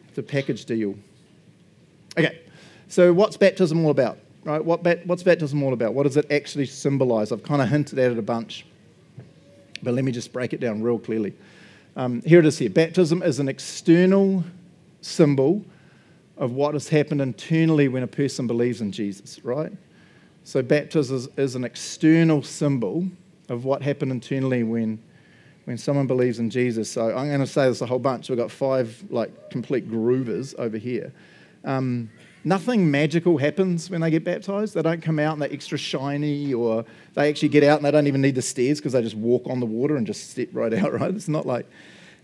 It's 0.09 0.17
a 0.17 0.23
package 0.23 0.65
deal. 0.65 0.95
Okay, 2.17 2.41
so 2.87 3.13
what's 3.13 3.37
baptism 3.37 3.83
all 3.85 3.91
about? 3.91 4.19
Right? 4.43 4.63
What 4.63 4.83
what's 5.05 5.23
baptism 5.23 5.63
all 5.63 5.71
about? 5.71 5.93
What 5.93 6.03
does 6.03 6.17
it 6.17 6.31
actually 6.31 6.65
symbolize? 6.65 7.31
I've 7.31 7.43
kind 7.43 7.61
of 7.61 7.69
hinted 7.69 7.97
at 7.99 8.11
it 8.11 8.17
a 8.17 8.23
bunch. 8.23 8.65
But 9.83 9.93
let 9.93 10.03
me 10.03 10.11
just 10.11 10.33
break 10.33 10.53
it 10.53 10.59
down 10.59 10.81
real 10.81 10.99
clearly. 10.99 11.33
Um, 11.95 12.21
here 12.21 12.39
it 12.39 12.45
is 12.45 12.57
here. 12.57 12.69
Baptism 12.69 13.23
is 13.23 13.39
an 13.39 13.47
external 13.47 14.43
symbol 15.01 15.63
of 16.37 16.53
what 16.53 16.73
has 16.73 16.89
happened 16.89 17.21
internally 17.21 17.87
when 17.87 18.03
a 18.03 18.07
person 18.07 18.47
believes 18.47 18.81
in 18.81 18.91
Jesus, 18.91 19.43
right? 19.43 19.71
So 20.43 20.61
baptism 20.61 21.17
is, 21.17 21.29
is 21.37 21.55
an 21.55 21.63
external 21.63 22.41
symbol 22.41 23.07
of 23.49 23.65
what 23.65 23.81
happened 23.81 24.11
internally 24.11 24.63
when, 24.63 24.99
when 25.65 25.77
someone 25.77 26.07
believes 26.07 26.39
in 26.39 26.49
Jesus. 26.49 26.89
So 26.89 27.15
I'm 27.15 27.27
going 27.27 27.39
to 27.41 27.47
say 27.47 27.67
this 27.67 27.81
a 27.81 27.85
whole 27.85 27.99
bunch. 27.99 28.29
We've 28.29 28.37
got 28.37 28.49
five 28.49 29.03
like 29.09 29.51
complete 29.51 29.89
groovers 29.89 30.55
over 30.57 30.77
here. 30.77 31.13
Um, 31.63 32.09
Nothing 32.43 32.89
magical 32.89 33.37
happens 33.37 33.89
when 33.89 34.01
they 34.01 34.09
get 34.09 34.23
baptized. 34.23 34.73
They 34.73 34.81
don't 34.81 35.01
come 35.01 35.19
out 35.19 35.33
and 35.33 35.41
they're 35.41 35.53
extra 35.53 35.77
shiny, 35.77 36.53
or 36.53 36.85
they 37.13 37.29
actually 37.29 37.49
get 37.49 37.63
out 37.63 37.77
and 37.77 37.85
they 37.85 37.91
don't 37.91 38.07
even 38.07 38.21
need 38.21 38.33
the 38.33 38.41
stairs 38.41 38.79
because 38.79 38.93
they 38.93 39.01
just 39.03 39.15
walk 39.15 39.43
on 39.45 39.59
the 39.59 39.65
water 39.67 39.95
and 39.95 40.07
just 40.07 40.31
step 40.31 40.49
right 40.51 40.73
out, 40.81 40.91
right? 40.91 41.13
It's 41.13 41.27
not 41.27 41.45
like 41.45 41.67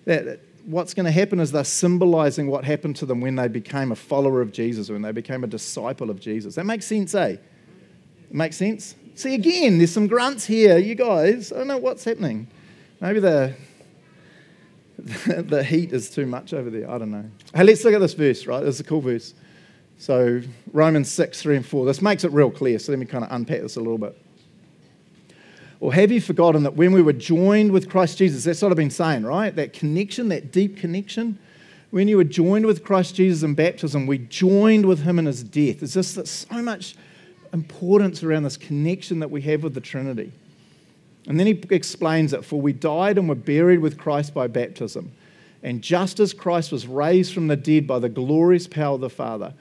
that. 0.05 0.39
What's 0.67 0.93
going 0.93 1.05
to 1.05 1.11
happen 1.13 1.39
is 1.39 1.53
they're 1.53 1.63
symbolizing 1.63 2.47
what 2.47 2.65
happened 2.65 2.97
to 2.97 3.05
them 3.05 3.21
when 3.21 3.35
they 3.35 3.47
became 3.47 3.93
a 3.93 3.95
follower 3.95 4.41
of 4.41 4.51
Jesus, 4.51 4.89
when 4.89 5.01
they 5.01 5.13
became 5.13 5.45
a 5.45 5.47
disciple 5.47 6.09
of 6.09 6.19
Jesus. 6.19 6.55
That 6.55 6.65
makes 6.65 6.85
sense, 6.85 7.15
eh? 7.15 7.37
It 8.29 8.33
makes 8.33 8.57
sense? 8.57 8.95
See, 9.15 9.33
again, 9.33 9.77
there's 9.77 9.93
some 9.93 10.07
grunts 10.07 10.45
here. 10.45 10.77
You 10.77 10.93
guys, 10.95 11.53
I 11.53 11.59
don't 11.59 11.67
know 11.67 11.77
what's 11.77 12.03
happening. 12.03 12.47
Maybe 12.99 13.21
the, 13.21 13.55
the 14.97 15.63
heat 15.63 15.93
is 15.93 16.09
too 16.09 16.25
much 16.25 16.53
over 16.53 16.69
there. 16.69 16.91
I 16.91 16.97
don't 16.97 17.11
know. 17.11 17.31
Hey, 17.55 17.63
let's 17.63 17.85
look 17.85 17.93
at 17.93 18.01
this 18.01 18.13
verse, 18.13 18.45
right? 18.45 18.61
This 18.61 18.75
is 18.75 18.81
a 18.81 18.83
cool 18.83 18.99
verse. 18.99 19.35
So, 19.97 20.41
Romans 20.73 21.09
6, 21.09 21.41
3 21.41 21.55
and 21.55 21.65
4. 21.65 21.85
This 21.85 22.01
makes 22.01 22.25
it 22.25 22.33
real 22.33 22.51
clear. 22.51 22.77
So, 22.77 22.91
let 22.91 22.99
me 22.99 23.05
kind 23.05 23.23
of 23.23 23.31
unpack 23.31 23.61
this 23.61 23.77
a 23.77 23.79
little 23.79 23.97
bit. 23.97 24.21
Or 25.79 25.93
have 25.93 26.11
you 26.11 26.19
forgotten 26.19 26.63
that 26.63 26.75
when 26.75 26.91
we 26.91 27.01
were 27.01 27.13
joined 27.13 27.71
with 27.71 27.89
Christ 27.89 28.17
Jesus, 28.17 28.43
that's 28.43 28.61
what 28.61 28.71
I've 28.71 28.77
been 28.77 28.89
saying, 28.89 29.23
right? 29.23 29.55
That 29.55 29.73
connection, 29.73 30.29
that 30.29 30.51
deep 30.51 30.77
connection. 30.77 31.37
When 31.91 32.07
you 32.07 32.17
were 32.17 32.23
joined 32.23 32.65
with 32.65 32.83
Christ 32.83 33.15
Jesus 33.15 33.43
in 33.43 33.53
baptism, 33.53 34.07
we 34.07 34.17
joined 34.17 34.85
with 34.85 35.03
him 35.03 35.19
in 35.19 35.25
his 35.25 35.43
death. 35.43 35.79
There's 35.79 35.93
just 35.93 36.15
that 36.15 36.27
so 36.27 36.61
much 36.61 36.95
importance 37.53 38.23
around 38.23 38.43
this 38.43 38.57
connection 38.57 39.19
that 39.19 39.31
we 39.31 39.41
have 39.41 39.63
with 39.63 39.73
the 39.73 39.81
Trinity. 39.81 40.31
And 41.27 41.39
then 41.39 41.47
he 41.47 41.61
explains 41.69 42.33
it 42.33 42.43
For 42.43 42.59
we 42.59 42.73
died 42.73 43.17
and 43.17 43.29
were 43.29 43.35
buried 43.35 43.79
with 43.79 43.97
Christ 43.97 44.33
by 44.33 44.47
baptism. 44.47 45.11
And 45.63 45.81
just 45.81 46.19
as 46.19 46.33
Christ 46.33 46.71
was 46.71 46.87
raised 46.87 47.33
from 47.33 47.47
the 47.47 47.55
dead 47.55 47.87
by 47.87 47.99
the 47.99 48.09
glorious 48.09 48.67
power 48.67 48.95
of 48.95 49.01
the 49.01 49.09
Father, 49.09 49.53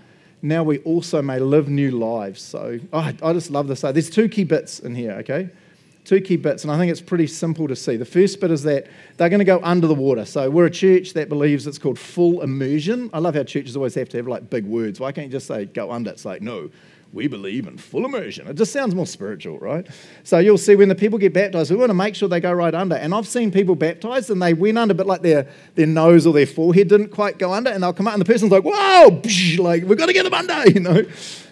now 0.43 0.63
we 0.63 0.79
also 0.81 1.23
may 1.23 1.39
live 1.39 1.69
new 1.69 1.91
lives. 1.91 2.41
So 2.41 2.79
oh, 2.93 3.13
I 3.23 3.33
just 3.33 3.51
love 3.51 3.69
this. 3.69 3.81
There's 3.81 4.11
two 4.11 4.29
key 4.29 4.45
bits 4.45 4.79
in 4.79 4.95
here, 4.95 5.13
okay? 5.13 5.51
Two 6.07 6.21
key 6.21 6.37
bits, 6.37 6.63
and 6.63 6.73
I 6.73 6.79
think 6.79 6.93
it's 6.93 7.01
pretty 7.01 7.27
simple 7.27 7.67
to 7.67 7.75
see. 7.75 7.97
The 7.97 8.05
first 8.05 8.41
bit 8.41 8.53
is 8.53 8.63
that 8.63 8.87
they're 9.17 9.29
going 9.29 9.41
to 9.41 9.45
go 9.45 9.59
under 9.65 9.89
the 9.89 9.95
water. 9.95 10.25
So 10.25 10.49
we're 10.49 10.67
a 10.67 10.71
church 10.71 11.15
that 11.15 11.29
believes 11.29 11.67
it's 11.67 11.79
called 11.79 11.99
full 11.99 12.43
immersion. 12.43 13.11
I 13.13 13.19
love 13.19 13.35
how 13.35 13.43
churches 13.43 13.77
always 13.77 13.97
have 13.97 14.09
to 14.11 14.19
have 14.19 14.29
like 14.29 14.49
big 14.49 14.67
words. 14.67 15.01
Why 15.01 15.11
can't 15.11 15.27
you 15.27 15.33
just 15.33 15.49
say 15.49 15.65
go 15.65 15.91
under? 15.91 16.13
It's 16.13 16.25
like, 16.25 16.43
no, 16.43 16.71
we 17.13 17.29
believe 17.29 17.67
in 17.67 17.79
full 17.79 18.05
immersion. 18.05 18.47
It 18.47 18.57
just 18.57 18.73
sounds 18.73 18.95
more 18.95 19.07
spiritual, 19.07 19.59
right? 19.59 19.87
So 20.25 20.39
you'll 20.39 20.59
see 20.59 20.77
when 20.77 20.89
the 20.89 20.95
people 20.95 21.19
get 21.19 21.33
baptized, 21.33 21.71
we 21.71 21.77
want 21.77 21.91
to 21.91 21.95
make 21.95 22.15
sure 22.15 22.29
they 22.29 22.41
go 22.41 22.53
right 22.53 22.75
under. 22.75 22.97
And 22.97 23.15
I've 23.15 23.27
seen 23.27 23.51
people 23.51 23.75
baptized 23.75 24.31
and 24.31 24.43
they 24.43 24.55
went 24.55 24.77
under, 24.77 24.93
but 24.93 25.07
like 25.07 25.23
their, 25.23 25.49
their 25.77 25.87
nose 25.87 26.27
or 26.27 26.33
their 26.33 26.47
forehead 26.47 26.89
didn't 26.89 27.09
quite 27.09 27.39
go 27.39 27.53
under, 27.53 27.71
and 27.71 27.83
they'll 27.83 27.93
come 27.93 28.09
out 28.09 28.15
and 28.15 28.21
the 28.21 28.27
person's 28.27 28.53
like, 28.53 28.65
whoa, 28.65 29.23
like, 29.63 29.85
we've 29.85 29.99
got 29.99 30.07
to 30.07 30.13
get 30.13 30.25
them 30.25 30.35
under, 30.35 30.71
you 30.71 30.81
know? 30.81 31.03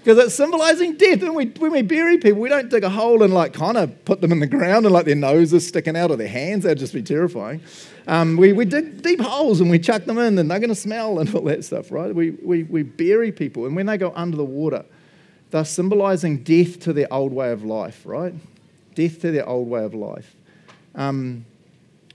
Because 0.05 0.19
it's 0.19 0.35
symbolizing 0.35 0.97
death. 0.97 1.23
When 1.23 1.35
we, 1.35 1.47
when 1.47 1.73
we 1.73 1.81
bury 1.81 2.19
people, 2.19 2.41
we 2.41 2.51
don't 2.51 2.69
dig 2.69 2.85
a 2.85 2.91
hole 2.91 3.23
and 3.23 3.33
like 3.33 3.55
kind 3.55 3.79
of 3.79 4.05
put 4.05 4.21
them 4.21 4.33
in 4.33 4.41
the 4.41 4.47
ground 4.47 4.85
and 4.85 4.93
like 4.93 5.07
their 5.07 5.15
noses 5.15 5.67
sticking 5.67 5.97
out 5.97 6.11
of 6.11 6.19
their 6.19 6.29
hands. 6.29 6.65
That'd 6.65 6.79
just 6.79 6.93
be 6.93 7.03
terrifying. 7.03 7.63
Um, 8.07 8.37
we, 8.37 8.53
we 8.53 8.67
dig 8.67 9.01
deep 9.01 9.23
holes 9.23 9.63
and 9.63 9.71
we 9.71 9.79
chuck 9.79 10.05
them 10.05 10.19
in 10.19 10.39
and 10.39 10.51
they're 10.51 10.59
going 10.59 10.69
to 10.69 10.75
smell 10.75 11.21
and 11.21 11.35
all 11.35 11.41
that 11.45 11.65
stuff, 11.65 11.91
right? 11.91 12.15
We, 12.15 12.33
we, 12.33 12.65
we 12.65 12.83
bury 12.83 13.33
people. 13.33 13.65
And 13.65 13.75
when 13.75 13.87
they 13.87 13.97
go 13.97 14.13
under 14.15 14.37
the 14.37 14.45
water, 14.45 14.85
they're 15.55 15.65
symbolizing 15.65 16.39
death 16.39 16.81
to 16.81 16.93
their 16.93 17.07
old 17.13 17.33
way 17.33 17.53
of 17.53 17.65
life, 17.65 18.03
right? 18.05 18.35
Death 18.97 19.21
to 19.21 19.31
their 19.31 19.49
old 19.49 19.69
way 19.69 19.85
of 19.85 19.95
life. 19.95 20.35
Um, 20.97 21.47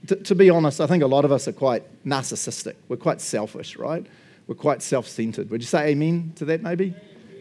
to, 0.08 0.16
to 0.16 0.34
be 0.34 0.50
honest, 0.50 0.78
I 0.78 0.86
think 0.86 1.02
a 1.02 1.06
lot 1.06 1.24
of 1.24 1.32
us 1.32 1.48
are 1.48 1.52
quite 1.52 1.82
narcissistic. 2.04 2.74
We're 2.88 2.98
quite 2.98 3.18
selfish, 3.18 3.76
right? 3.76 4.06
We're 4.46 4.56
quite 4.56 4.82
self 4.82 5.08
centered. 5.08 5.48
Would 5.48 5.62
you 5.62 5.66
say 5.66 5.88
amen 5.88 6.34
to 6.36 6.44
that, 6.44 6.62
maybe? 6.62 6.94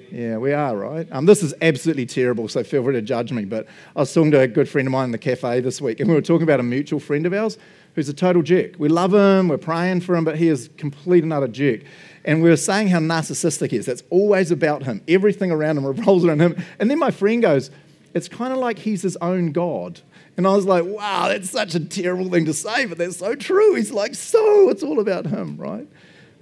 Yeah, 0.10 0.38
we 0.38 0.54
are, 0.54 0.78
right? 0.78 1.06
Um, 1.12 1.26
this 1.26 1.44
is 1.44 1.54
absolutely 1.62 2.06
terrible, 2.06 2.48
so 2.48 2.64
feel 2.64 2.82
free 2.82 2.94
to 2.94 3.02
judge 3.02 3.34
me. 3.34 3.44
But 3.44 3.68
I 3.94 4.00
was 4.00 4.14
talking 4.14 4.32
to 4.32 4.40
a 4.40 4.48
good 4.48 4.70
friend 4.70 4.88
of 4.88 4.94
mine 4.94 5.06
in 5.06 5.12
the 5.12 5.18
cafe 5.18 5.60
this 5.60 5.82
week, 5.82 6.00
and 6.00 6.08
we 6.08 6.16
were 6.16 6.22
talking 6.22 6.44
about 6.44 6.62
a 6.62 6.64
mutual 6.64 7.02
friend 7.02 7.26
of 7.26 7.34
ours 7.34 7.58
who's 7.96 8.08
a 8.08 8.14
total 8.14 8.42
jerk. 8.42 8.76
We 8.78 8.88
love 8.88 9.14
him, 9.14 9.50
we're 9.50 9.58
praying 9.58 10.00
for 10.02 10.16
him, 10.16 10.24
but 10.24 10.38
he 10.38 10.48
is 10.48 10.70
complete 10.78 11.24
and 11.24 11.34
utter 11.34 11.50
jerk. 11.50 11.82
And 12.26 12.44
we 12.44 12.50
were 12.50 12.58
saying 12.58 12.90
how 12.90 13.00
narcissistic 13.00 13.72
he 13.72 13.78
is. 13.78 13.86
That's 13.86 14.04
always 14.10 14.52
about 14.52 14.84
him. 14.84 15.02
Everything 15.08 15.52
around 15.52 15.78
him 15.78 15.86
revolves 15.88 16.26
around 16.26 16.42
him. 16.42 16.62
And 16.80 16.90
then 16.90 17.00
my 17.00 17.12
friend 17.12 17.42
goes, 17.42 17.72
It's 18.14 18.28
kind 18.28 18.54
of 18.54 18.60
like 18.60 18.80
he's 18.80 19.02
his 19.02 19.18
own 19.18 19.52
God. 19.52 20.02
And 20.40 20.48
I 20.48 20.56
was 20.56 20.66
like, 20.66 20.86
wow, 20.86 21.28
that's 21.28 21.50
such 21.50 21.76
a 21.76 21.82
terrible 21.82 22.30
thing 22.30 22.46
to 22.46 22.54
say, 22.54 22.86
but 22.86 22.98
that's 22.98 23.18
so 23.18 23.36
true. 23.36 23.76
He's 23.76 23.92
like, 23.92 24.16
so 24.16 24.70
it's 24.70 24.84
all 24.84 25.02
about 25.02 25.26
him, 25.26 25.58
right? 25.58 25.86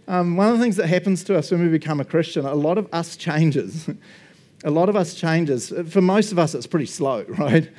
Um, 0.08 0.38
one 0.38 0.50
of 0.50 0.60
the 0.60 0.64
things 0.64 0.76
that 0.76 0.86
happens 0.86 1.24
to 1.24 1.36
us 1.36 1.50
when 1.50 1.64
we 1.64 1.68
become 1.68 2.00
a 2.00 2.06
Christian, 2.06 2.46
a 2.46 2.54
lot 2.54 2.78
of 2.78 2.88
us 2.94 3.18
changes. 3.18 3.90
a 4.64 4.70
lot 4.70 4.88
of 4.88 4.96
us 4.96 5.16
changes. 5.16 5.74
For 5.90 6.00
most 6.00 6.32
of 6.32 6.38
us, 6.38 6.54
it's 6.54 6.68
pretty 6.68 6.86
slow, 6.86 7.24
right? 7.28 7.72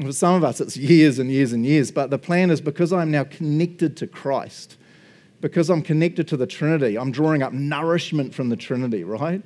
For 0.00 0.10
some 0.10 0.34
of 0.34 0.42
us, 0.42 0.60
it's 0.60 0.76
years 0.76 1.20
and 1.20 1.30
years 1.30 1.52
and 1.52 1.64
years. 1.64 1.92
But 1.92 2.10
the 2.10 2.18
plan 2.18 2.50
is 2.50 2.60
because 2.60 2.92
I'm 2.92 3.12
now 3.12 3.22
connected 3.22 3.96
to 3.98 4.08
Christ, 4.08 4.76
because 5.40 5.70
I'm 5.70 5.82
connected 5.82 6.28
to 6.28 6.36
the 6.36 6.46
Trinity, 6.46 6.98
I'm 6.98 7.10
drawing 7.10 7.42
up 7.42 7.52
nourishment 7.52 8.34
from 8.34 8.48
the 8.48 8.56
Trinity, 8.56 9.04
right? 9.04 9.42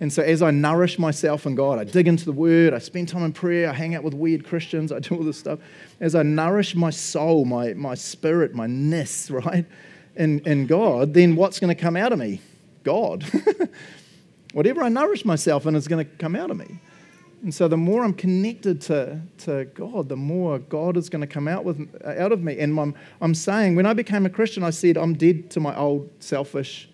And 0.00 0.12
so 0.12 0.22
as 0.22 0.42
I 0.42 0.50
nourish 0.50 0.98
myself 0.98 1.46
in 1.46 1.54
God, 1.54 1.78
I 1.78 1.84
dig 1.84 2.08
into 2.08 2.24
the 2.24 2.32
Word, 2.32 2.74
I 2.74 2.78
spend 2.78 3.08
time 3.08 3.22
in 3.22 3.32
prayer, 3.32 3.70
I 3.70 3.72
hang 3.72 3.94
out 3.94 4.02
with 4.02 4.14
weird 4.14 4.44
Christians, 4.44 4.90
I 4.90 4.98
do 4.98 5.14
all 5.14 5.22
this 5.22 5.38
stuff. 5.38 5.60
As 6.00 6.14
I 6.14 6.22
nourish 6.22 6.74
my 6.74 6.90
soul, 6.90 7.44
my, 7.44 7.74
my 7.74 7.94
spirit, 7.94 8.54
my 8.54 8.66
ness, 8.66 9.30
right, 9.30 9.64
in, 10.16 10.40
in 10.40 10.66
God, 10.66 11.14
then 11.14 11.36
what's 11.36 11.60
going 11.60 11.74
to 11.74 11.80
come 11.80 11.96
out 11.96 12.12
of 12.12 12.18
me? 12.18 12.40
God. 12.82 13.24
Whatever 14.52 14.82
I 14.82 14.88
nourish 14.88 15.24
myself 15.24 15.66
in 15.66 15.74
is 15.74 15.88
going 15.88 16.04
to 16.04 16.10
come 16.16 16.36
out 16.36 16.50
of 16.50 16.56
me. 16.56 16.78
And 17.44 17.54
so 17.54 17.68
the 17.68 17.76
more 17.76 18.02
I'm 18.02 18.14
connected 18.14 18.80
to, 18.82 19.20
to 19.40 19.66
God, 19.66 20.08
the 20.08 20.16
more 20.16 20.58
God 20.58 20.96
is 20.96 21.10
going 21.10 21.20
to 21.20 21.26
come 21.26 21.46
out, 21.46 21.62
with, 21.62 21.94
out 22.02 22.32
of 22.32 22.42
me. 22.42 22.58
And 22.58 22.80
I'm, 22.80 22.94
I'm 23.20 23.34
saying, 23.34 23.76
when 23.76 23.84
I 23.84 23.92
became 23.92 24.24
a 24.24 24.30
Christian, 24.30 24.64
I 24.64 24.70
said, 24.70 24.96
I'm 24.96 25.12
dead 25.12 25.50
to 25.50 25.60
my 25.60 25.76
old 25.76 26.10
selfish, 26.20 26.88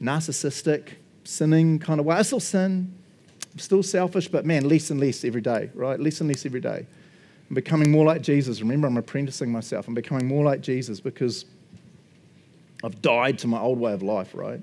narcissistic, 0.00 0.90
sinning 1.24 1.80
kind 1.80 1.98
of 1.98 2.06
way. 2.06 2.14
I 2.14 2.22
still 2.22 2.38
sin, 2.38 2.94
I'm 3.52 3.58
still 3.58 3.82
selfish, 3.82 4.28
but 4.28 4.46
man, 4.46 4.68
less 4.68 4.90
and 4.90 5.00
less 5.00 5.24
every 5.24 5.40
day, 5.40 5.70
right? 5.74 5.98
Less 5.98 6.20
and 6.20 6.28
less 6.28 6.46
every 6.46 6.60
day. 6.60 6.86
I'm 7.48 7.54
becoming 7.54 7.90
more 7.90 8.04
like 8.04 8.22
Jesus. 8.22 8.60
Remember, 8.60 8.86
I'm 8.86 8.96
apprenticing 8.96 9.50
myself. 9.50 9.88
I'm 9.88 9.94
becoming 9.94 10.28
more 10.28 10.44
like 10.44 10.60
Jesus 10.60 11.00
because 11.00 11.46
I've 12.84 13.02
died 13.02 13.40
to 13.40 13.48
my 13.48 13.58
old 13.58 13.80
way 13.80 13.92
of 13.92 14.04
life, 14.04 14.36
right? 14.36 14.62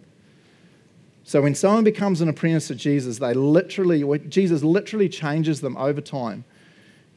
So 1.28 1.42
when 1.42 1.56
someone 1.56 1.84
becomes 1.84 2.22
an 2.22 2.30
apprentice 2.30 2.70
of 2.70 2.78
Jesus, 2.78 3.20
they 3.20 3.34
literally, 3.34 4.18
Jesus 4.30 4.64
literally 4.64 5.10
changes 5.10 5.60
them 5.60 5.76
over 5.76 6.00
time 6.00 6.46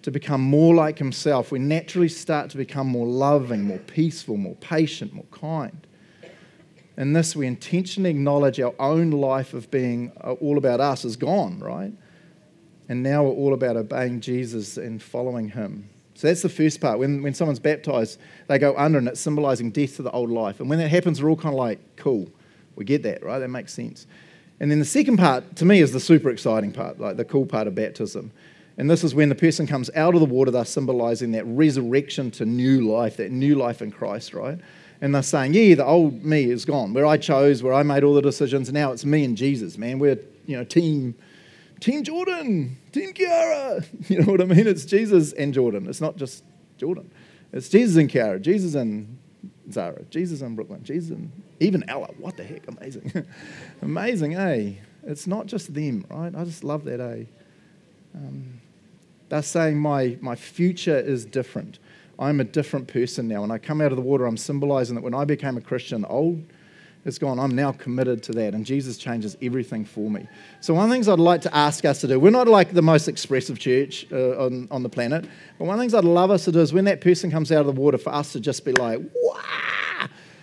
to 0.02 0.10
become 0.10 0.40
more 0.40 0.74
like 0.74 0.98
himself. 0.98 1.52
We 1.52 1.60
naturally 1.60 2.08
start 2.08 2.50
to 2.50 2.56
become 2.56 2.88
more 2.88 3.06
loving, 3.06 3.62
more 3.62 3.78
peaceful, 3.78 4.36
more 4.36 4.56
patient, 4.56 5.12
more 5.12 5.26
kind. 5.30 5.86
In 6.96 7.12
this, 7.12 7.36
we 7.36 7.46
intentionally 7.46 8.10
acknowledge 8.10 8.58
our 8.58 8.74
own 8.80 9.12
life 9.12 9.54
of 9.54 9.70
being 9.70 10.10
uh, 10.24 10.32
all 10.32 10.58
about 10.58 10.80
us 10.80 11.04
is 11.04 11.14
gone, 11.14 11.60
right? 11.60 11.92
And 12.88 13.04
now 13.04 13.22
we're 13.22 13.30
all 13.30 13.54
about 13.54 13.76
obeying 13.76 14.20
Jesus 14.20 14.76
and 14.76 15.00
following 15.00 15.50
him. 15.50 15.88
So 16.14 16.26
that's 16.26 16.42
the 16.42 16.48
first 16.48 16.80
part. 16.80 16.98
When, 16.98 17.22
when 17.22 17.32
someone's 17.32 17.60
baptized, 17.60 18.18
they 18.48 18.58
go 18.58 18.74
under 18.76 18.98
and 18.98 19.06
it's 19.06 19.20
symbolizing 19.20 19.70
death 19.70 19.94
to 19.98 20.02
the 20.02 20.10
old 20.10 20.30
life. 20.30 20.58
And 20.58 20.68
when 20.68 20.80
that 20.80 20.88
happens, 20.88 21.22
we're 21.22 21.30
all 21.30 21.36
kind 21.36 21.54
of 21.54 21.60
like, 21.60 21.78
cool. 21.94 22.28
We 22.76 22.84
get 22.84 23.02
that, 23.02 23.22
right? 23.22 23.38
That 23.38 23.48
makes 23.48 23.72
sense. 23.72 24.06
And 24.60 24.70
then 24.70 24.78
the 24.78 24.84
second 24.84 25.16
part, 25.16 25.56
to 25.56 25.64
me, 25.64 25.80
is 25.80 25.92
the 25.92 26.00
super 26.00 26.30
exciting 26.30 26.72
part, 26.72 27.00
like 27.00 27.16
the 27.16 27.24
cool 27.24 27.46
part 27.46 27.66
of 27.66 27.74
baptism. 27.74 28.30
And 28.76 28.88
this 28.88 29.02
is 29.04 29.14
when 29.14 29.28
the 29.28 29.34
person 29.34 29.66
comes 29.66 29.90
out 29.94 30.14
of 30.14 30.20
the 30.20 30.26
water, 30.26 30.50
they're 30.50 30.64
symbolizing 30.64 31.32
that 31.32 31.44
resurrection 31.46 32.30
to 32.32 32.46
new 32.46 32.90
life, 32.90 33.16
that 33.16 33.30
new 33.30 33.54
life 33.54 33.82
in 33.82 33.90
Christ, 33.90 34.32
right? 34.32 34.58
And 35.00 35.14
they're 35.14 35.22
saying, 35.22 35.54
yeah, 35.54 35.74
the 35.74 35.84
old 35.84 36.24
me 36.24 36.50
is 36.50 36.64
gone, 36.64 36.92
where 36.92 37.06
I 37.06 37.16
chose, 37.16 37.62
where 37.62 37.72
I 37.72 37.82
made 37.82 38.04
all 38.04 38.14
the 38.14 38.22
decisions. 38.22 38.70
Now 38.72 38.92
it's 38.92 39.04
me 39.04 39.24
and 39.24 39.36
Jesus, 39.36 39.78
man. 39.78 39.98
We're, 39.98 40.18
you 40.46 40.56
know, 40.56 40.64
team, 40.64 41.14
team 41.80 42.04
Jordan, 42.04 42.76
team 42.92 43.12
Kiara. 43.12 43.84
You 44.08 44.20
know 44.20 44.32
what 44.32 44.40
I 44.40 44.44
mean? 44.44 44.66
It's 44.66 44.84
Jesus 44.84 45.32
and 45.32 45.54
Jordan. 45.54 45.86
It's 45.88 46.00
not 46.00 46.16
just 46.16 46.44
Jordan. 46.76 47.10
It's 47.52 47.68
Jesus 47.68 47.96
and 47.96 48.10
Kiara, 48.10 48.40
Jesus 48.40 48.74
and 48.74 49.18
Zara, 49.70 50.02
Jesus 50.10 50.42
and 50.42 50.54
Brooklyn, 50.54 50.84
Jesus 50.84 51.10
and 51.10 51.32
even 51.60 51.88
Ella. 51.88 52.08
What 52.18 52.36
the 52.36 52.44
heck? 52.44 52.66
Amazing. 52.66 53.26
Amazing, 53.82 54.34
eh? 54.34 54.72
It's 55.04 55.26
not 55.26 55.46
just 55.46 55.72
them, 55.72 56.06
right? 56.10 56.34
I 56.34 56.44
just 56.44 56.64
love 56.64 56.84
that, 56.84 57.00
eh? 57.00 57.24
Um, 58.14 58.60
they're 59.28 59.42
saying 59.42 59.78
my, 59.78 60.18
my 60.20 60.34
future 60.34 60.98
is 60.98 61.24
different. 61.24 61.78
I'm 62.18 62.40
a 62.40 62.44
different 62.44 62.88
person 62.88 63.28
now. 63.28 63.42
When 63.42 63.50
I 63.50 63.58
come 63.58 63.80
out 63.80 63.92
of 63.92 63.96
the 63.96 64.02
water, 64.02 64.26
I'm 64.26 64.36
symbolizing 64.36 64.94
that 64.96 65.02
when 65.02 65.14
I 65.14 65.24
became 65.24 65.56
a 65.56 65.60
Christian, 65.60 66.04
old 66.04 66.44
is 67.04 67.18
gone. 67.18 67.38
I'm 67.38 67.54
now 67.54 67.72
committed 67.72 68.22
to 68.24 68.32
that, 68.32 68.54
and 68.54 68.66
Jesus 68.66 68.98
changes 68.98 69.36
everything 69.40 69.84
for 69.84 70.10
me. 70.10 70.26
So, 70.60 70.74
one 70.74 70.84
of 70.84 70.90
the 70.90 70.94
things 70.94 71.08
I'd 71.08 71.18
like 71.18 71.40
to 71.42 71.56
ask 71.56 71.84
us 71.86 72.00
to 72.02 72.06
do, 72.06 72.20
we're 72.20 72.30
not 72.30 72.46
like 72.46 72.72
the 72.72 72.82
most 72.82 73.08
expressive 73.08 73.58
church 73.58 74.06
uh, 74.12 74.44
on, 74.44 74.68
on 74.70 74.82
the 74.82 74.88
planet, 74.88 75.26
but 75.58 75.64
one 75.64 75.74
of 75.74 75.78
the 75.78 75.82
things 75.82 75.94
I'd 75.94 76.04
love 76.04 76.30
us 76.30 76.44
to 76.44 76.52
do 76.52 76.60
is 76.60 76.74
when 76.74 76.84
that 76.84 77.00
person 77.00 77.30
comes 77.30 77.50
out 77.50 77.60
of 77.60 77.74
the 77.74 77.80
water, 77.80 77.96
for 77.96 78.12
us 78.12 78.32
to 78.32 78.40
just 78.40 78.66
be 78.66 78.72
like, 78.72 79.00
wow, 79.22 79.69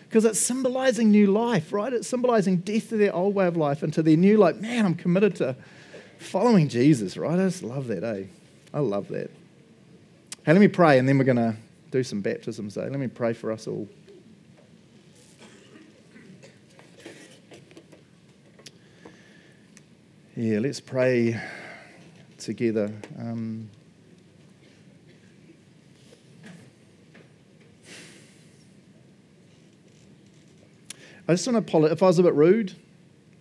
because 0.08 0.24
it's 0.26 0.40
symbolizing 0.40 1.12
new 1.12 1.28
life, 1.28 1.74
right? 1.74 1.92
It's 1.92 2.08
symbolizing 2.08 2.58
death 2.58 2.90
to 2.90 2.98
their 2.98 3.14
old 3.14 3.36
way 3.36 3.46
of 3.46 3.58
life 3.58 3.84
and 3.84 3.94
to 3.94 4.02
their 4.02 4.18
new, 4.18 4.38
like, 4.38 4.56
man, 4.58 4.86
I'm 4.86 4.96
committed 4.96 5.36
to 5.38 5.56
following 6.18 6.70
Jesus, 6.70 7.18
right? 7.18 7.38
I 7.38 7.44
just 7.44 7.64
love 7.64 7.88
that, 7.88 8.04
eh? 8.04 8.24
I 8.74 8.80
love 8.80 9.10
that. 9.10 9.30
Hey, 10.46 10.54
let 10.54 10.60
me 10.60 10.70
pray, 10.70 10.98
and 10.98 11.08
then 11.08 11.18
we're 11.18 11.26
going 11.26 11.36
to 11.38 11.56
do 11.92 12.04
some 12.04 12.22
baptisms, 12.22 12.78
eh? 12.78 12.88
Let 12.90 13.00
me 13.00 13.08
pray 13.08 13.34
for 13.34 13.52
us 13.52 13.68
all. 13.68 13.88
Yeah, 20.36 20.60
let's 20.60 20.80
pray 20.80 21.42
together. 22.38 22.94
Um, 23.20 23.70
I 31.28 31.34
just 31.34 31.46
want 31.46 31.56
to 31.56 31.70
apologize. 31.70 31.92
If 31.92 32.04
I 32.04 32.08
was 32.08 32.20
a 32.20 32.24
bit 32.24 32.34
rude, 32.34 32.74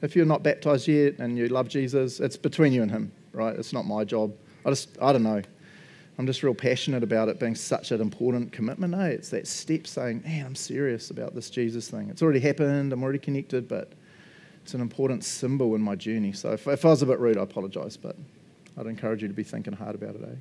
if 0.03 0.17
you're 0.17 0.27
not 0.27 0.43
baptized 0.43 0.89
yet 0.89 1.19
and 1.19 1.39
you 1.39 1.49
love 1.49 1.69
Jesus, 1.69 2.21
it's 2.21 2.37
between 2.37 2.73
you 2.73 2.83
and 2.83 2.91
Him, 2.91 3.13
right? 3.33 3.55
It's 3.55 3.73
not 3.73 3.87
my 3.87 4.05
job. 4.05 4.35
I 4.65 4.71
just, 4.71 4.97
I 5.01 5.13
don't 5.13 5.23
know. 5.23 5.43
I'm 6.19 6.27
just 6.27 6.43
real 6.43 6.55
passionate 6.55 7.03
about 7.03 7.29
it 7.29 7.39
being 7.39 7.55
such 7.55 7.93
an 7.93 8.01
important 8.01 8.51
commitment. 8.51 8.95
Eh? 8.95 9.09
It's 9.09 9.29
that 9.31 9.47
step 9.47 9.87
saying, 9.87 10.23
man, 10.25 10.47
I'm 10.47 10.55
serious 10.55 11.11
about 11.11 11.35
this 11.35 11.51
Jesus 11.51 11.89
thing. 11.91 12.09
It's 12.09 12.23
already 12.23 12.41
happened, 12.41 12.93
I'm 12.93 13.03
already 13.03 13.19
connected, 13.19 13.69
but 13.69 13.93
it's 14.63 14.75
an 14.75 14.81
important 14.81 15.25
symbol 15.25 15.75
in 15.75 15.81
my 15.81 15.95
journey. 15.95 16.33
So 16.33 16.53
if, 16.53 16.67
if 16.67 16.85
I 16.85 16.89
was 16.89 17.03
a 17.03 17.07
bit 17.07 17.21
rude, 17.21 17.37
I 17.37 17.43
apologise, 17.43 17.97
but 17.97 18.17
I'd 18.79 18.87
encourage 18.87 19.23
you 19.23 19.29
to 19.29 19.35
be 19.35 19.45
thinking 19.45 19.75
hard 19.75 19.95
about 19.95 20.17
it, 20.17 20.23
eh? 20.23 20.35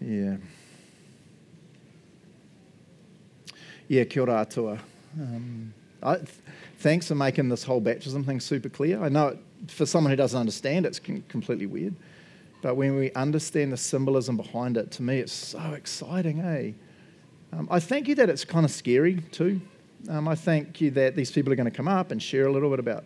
Yeah. 0.00 0.36
Yeah, 3.88 4.04
kia 4.04 4.22
ora 4.22 4.42
atua. 4.42 4.78
Um, 5.18 5.72
I, 6.02 6.16
th- 6.16 6.28
thanks 6.78 7.08
for 7.08 7.14
making 7.14 7.48
this 7.48 7.64
whole 7.64 7.80
baptism 7.80 8.24
thing 8.24 8.40
super 8.40 8.68
clear. 8.68 9.02
I 9.02 9.08
know 9.08 9.28
it, 9.28 9.38
for 9.68 9.86
someone 9.86 10.10
who 10.10 10.16
doesn't 10.16 10.38
understand, 10.38 10.86
it's 10.86 10.98
com- 10.98 11.24
completely 11.28 11.66
weird. 11.66 11.94
But 12.60 12.76
when 12.76 12.96
we 12.96 13.12
understand 13.12 13.72
the 13.72 13.76
symbolism 13.76 14.36
behind 14.36 14.76
it, 14.76 14.90
to 14.92 15.02
me, 15.02 15.18
it's 15.18 15.32
so 15.32 15.72
exciting, 15.72 16.40
eh? 16.40 16.72
Um, 17.52 17.68
I 17.70 17.80
thank 17.80 18.08
you 18.08 18.14
that 18.16 18.28
it's 18.28 18.44
kind 18.44 18.64
of 18.64 18.70
scary 18.70 19.22
too. 19.32 19.60
Um, 20.08 20.28
I 20.28 20.34
thank 20.34 20.80
you 20.80 20.90
that 20.92 21.16
these 21.16 21.30
people 21.30 21.52
are 21.52 21.56
going 21.56 21.70
to 21.70 21.76
come 21.76 21.88
up 21.88 22.10
and 22.10 22.22
share 22.22 22.46
a 22.46 22.52
little 22.52 22.70
bit 22.70 22.78
about 22.78 23.04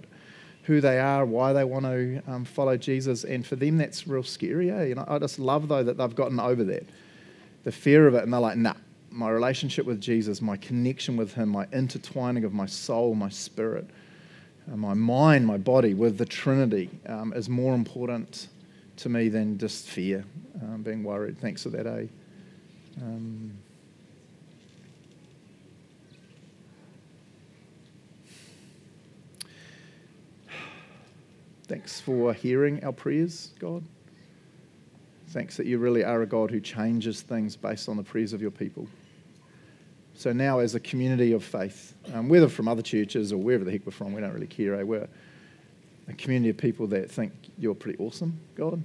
who 0.64 0.80
they 0.80 0.98
are, 0.98 1.24
why 1.24 1.52
they 1.52 1.64
want 1.64 1.84
to 1.84 2.22
um, 2.26 2.44
follow 2.44 2.76
Jesus, 2.76 3.24
and 3.24 3.46
for 3.46 3.56
them 3.56 3.78
that's 3.78 4.06
real 4.06 4.22
scary. 4.22 4.70
Eh? 4.70 4.84
You 4.84 4.94
know, 4.96 5.04
I 5.08 5.18
just 5.18 5.38
love 5.38 5.68
though 5.68 5.82
that 5.82 5.96
they've 5.96 6.14
gotten 6.14 6.38
over 6.38 6.64
that, 6.64 6.84
the 7.64 7.72
fear 7.72 8.06
of 8.06 8.14
it, 8.14 8.24
and 8.24 8.32
they're 8.32 8.40
like, 8.40 8.56
nah, 8.56 8.74
my 9.12 9.30
relationship 9.30 9.86
with 9.86 10.00
Jesus, 10.00 10.40
my 10.40 10.56
connection 10.56 11.16
with 11.16 11.34
Him, 11.34 11.50
my 11.50 11.66
intertwining 11.72 12.44
of 12.44 12.52
my 12.52 12.66
soul, 12.66 13.14
my 13.14 13.28
spirit, 13.28 13.86
my 14.66 14.94
mind, 14.94 15.46
my 15.46 15.58
body 15.58 15.94
with 15.94 16.18
the 16.18 16.24
Trinity 16.24 16.90
um, 17.06 17.32
is 17.34 17.48
more 17.48 17.74
important 17.74 18.48
to 18.96 19.08
me 19.08 19.28
than 19.28 19.58
just 19.58 19.86
fear, 19.86 20.24
um, 20.62 20.82
being 20.82 21.02
worried. 21.02 21.38
Thanks 21.38 21.62
for 21.62 21.70
that, 21.70 21.86
eh? 21.86 22.06
Um, 23.00 23.52
thanks 31.66 32.00
for 32.00 32.32
hearing 32.32 32.84
our 32.84 32.92
prayers, 32.92 33.50
God. 33.58 33.82
Thanks 35.28 35.56
that 35.56 35.66
you 35.66 35.78
really 35.78 36.04
are 36.04 36.20
a 36.22 36.26
God 36.26 36.50
who 36.50 36.60
changes 36.60 37.22
things 37.22 37.56
based 37.56 37.88
on 37.88 37.96
the 37.96 38.02
prayers 38.02 38.34
of 38.34 38.42
your 38.42 38.50
people. 38.50 38.86
So 40.22 40.32
now, 40.32 40.60
as 40.60 40.76
a 40.76 40.78
community 40.78 41.32
of 41.32 41.42
faith, 41.42 41.96
um, 42.14 42.28
whether 42.28 42.48
from 42.48 42.68
other 42.68 42.80
churches 42.80 43.32
or 43.32 43.38
wherever 43.38 43.64
the 43.64 43.72
heck 43.72 43.84
we're 43.84 43.90
from, 43.90 44.12
we 44.12 44.20
don't 44.20 44.32
really 44.32 44.46
care. 44.46 44.76
Eh? 44.76 44.84
We're 44.84 45.08
a 46.06 46.12
community 46.12 46.50
of 46.50 46.56
people 46.56 46.86
that 46.86 47.10
think 47.10 47.32
you're 47.58 47.74
pretty 47.74 47.98
awesome, 47.98 48.38
God. 48.54 48.84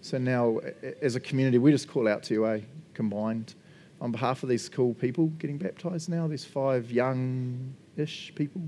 So 0.00 0.18
now, 0.18 0.58
as 1.00 1.14
a 1.14 1.20
community, 1.20 1.58
we 1.58 1.70
just 1.70 1.86
call 1.86 2.08
out 2.08 2.24
to 2.24 2.34
you, 2.34 2.48
eh, 2.48 2.62
combined, 2.94 3.54
on 4.00 4.10
behalf 4.10 4.42
of 4.42 4.48
these 4.48 4.68
cool 4.68 4.92
people 4.94 5.28
getting 5.38 5.56
baptized 5.56 6.08
now, 6.08 6.26
these 6.26 6.44
five 6.44 6.90
young 6.90 7.72
ish 7.96 8.32
people. 8.34 8.62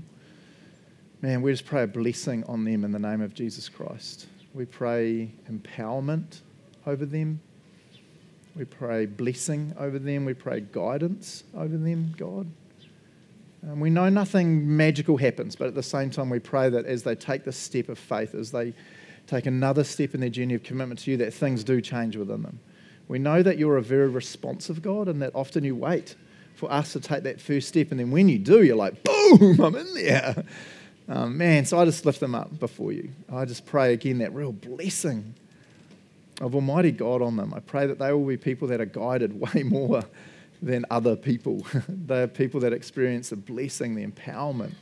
Man, 1.21 1.41
we 1.41 1.51
just 1.51 1.65
pray 1.65 1.83
a 1.83 1.87
blessing 1.87 2.45
on 2.45 2.63
them 2.63 2.85
in 2.85 2.93
the 2.93 2.99
name 2.99 3.19
of 3.19 3.33
Jesus 3.33 3.67
Christ. 3.67 4.27
We 4.53 4.63
pray 4.63 5.33
empowerment 5.51 6.39
over 6.87 7.05
them. 7.05 7.41
We 8.59 8.65
pray 8.65 9.05
blessing 9.05 9.73
over 9.79 9.97
them. 9.97 10.25
We 10.25 10.33
pray 10.33 10.59
guidance 10.59 11.45
over 11.55 11.77
them, 11.77 12.13
God. 12.17 12.45
And 13.61 13.79
we 13.79 13.89
know 13.89 14.09
nothing 14.09 14.75
magical 14.75 15.15
happens, 15.15 15.55
but 15.55 15.67
at 15.67 15.75
the 15.75 15.81
same 15.81 16.09
time, 16.09 16.29
we 16.29 16.39
pray 16.39 16.67
that 16.67 16.85
as 16.85 17.03
they 17.03 17.15
take 17.15 17.45
this 17.45 17.55
step 17.55 17.87
of 17.87 17.97
faith, 17.97 18.35
as 18.35 18.51
they 18.51 18.73
take 19.27 19.45
another 19.45 19.85
step 19.85 20.13
in 20.13 20.19
their 20.19 20.29
journey 20.29 20.55
of 20.55 20.63
commitment 20.63 20.99
to 21.01 21.11
you, 21.11 21.15
that 21.17 21.33
things 21.33 21.63
do 21.63 21.79
change 21.79 22.17
within 22.17 22.41
them. 22.41 22.59
We 23.07 23.17
know 23.17 23.41
that 23.41 23.57
you're 23.57 23.77
a 23.77 23.81
very 23.81 24.09
responsive 24.09 24.81
God 24.81 25.07
and 25.07 25.21
that 25.21 25.31
often 25.33 25.63
you 25.63 25.77
wait 25.77 26.17
for 26.55 26.69
us 26.69 26.91
to 26.91 26.99
take 26.99 27.23
that 27.23 27.39
first 27.39 27.69
step. 27.69 27.91
And 27.91 27.99
then 28.01 28.11
when 28.11 28.27
you 28.27 28.39
do, 28.39 28.61
you're 28.61 28.75
like, 28.75 29.01
boom, 29.05 29.61
I'm 29.61 29.75
in 29.77 29.93
there. 29.93 30.43
Um, 31.07 31.37
man, 31.37 31.63
so 31.63 31.79
I 31.79 31.85
just 31.85 32.05
lift 32.05 32.19
them 32.19 32.35
up 32.35 32.59
before 32.59 32.91
you. 32.91 33.09
I 33.31 33.45
just 33.45 33.65
pray 33.65 33.93
again 33.93 34.17
that 34.17 34.33
real 34.33 34.51
blessing 34.51 35.35
of 36.39 36.55
Almighty 36.55 36.91
God 36.91 37.21
on 37.21 37.35
them. 37.35 37.53
I 37.53 37.59
pray 37.59 37.87
that 37.87 37.99
they 37.99 38.13
will 38.13 38.25
be 38.25 38.37
people 38.37 38.67
that 38.69 38.81
are 38.81 38.85
guided 38.85 39.39
way 39.53 39.63
more 39.63 40.03
than 40.61 40.85
other 40.89 41.15
people. 41.15 41.65
they 41.87 42.23
are 42.23 42.27
people 42.27 42.59
that 42.61 42.73
experience 42.73 43.29
the 43.29 43.35
blessing, 43.35 43.95
the 43.95 44.05
empowerment 44.05 44.73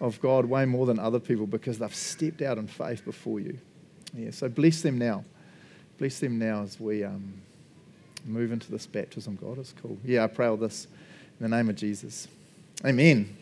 of 0.00 0.20
God 0.20 0.46
way 0.46 0.64
more 0.64 0.86
than 0.86 0.98
other 0.98 1.20
people 1.20 1.46
because 1.46 1.78
they've 1.78 1.94
stepped 1.94 2.42
out 2.42 2.58
in 2.58 2.66
faith 2.66 3.04
before 3.04 3.40
you. 3.40 3.58
Yeah, 4.14 4.30
so 4.30 4.48
bless 4.48 4.80
them 4.80 4.98
now. 4.98 5.24
Bless 5.98 6.18
them 6.18 6.38
now 6.38 6.62
as 6.62 6.80
we 6.80 7.04
um, 7.04 7.34
move 8.24 8.52
into 8.52 8.70
this 8.70 8.86
baptism, 8.86 9.36
God. 9.36 9.58
is 9.58 9.74
cool. 9.82 9.98
Yeah, 10.04 10.24
I 10.24 10.26
pray 10.26 10.46
all 10.46 10.56
this 10.56 10.86
in 11.38 11.50
the 11.50 11.54
name 11.54 11.68
of 11.68 11.76
Jesus. 11.76 12.26
Amen. 12.84 13.36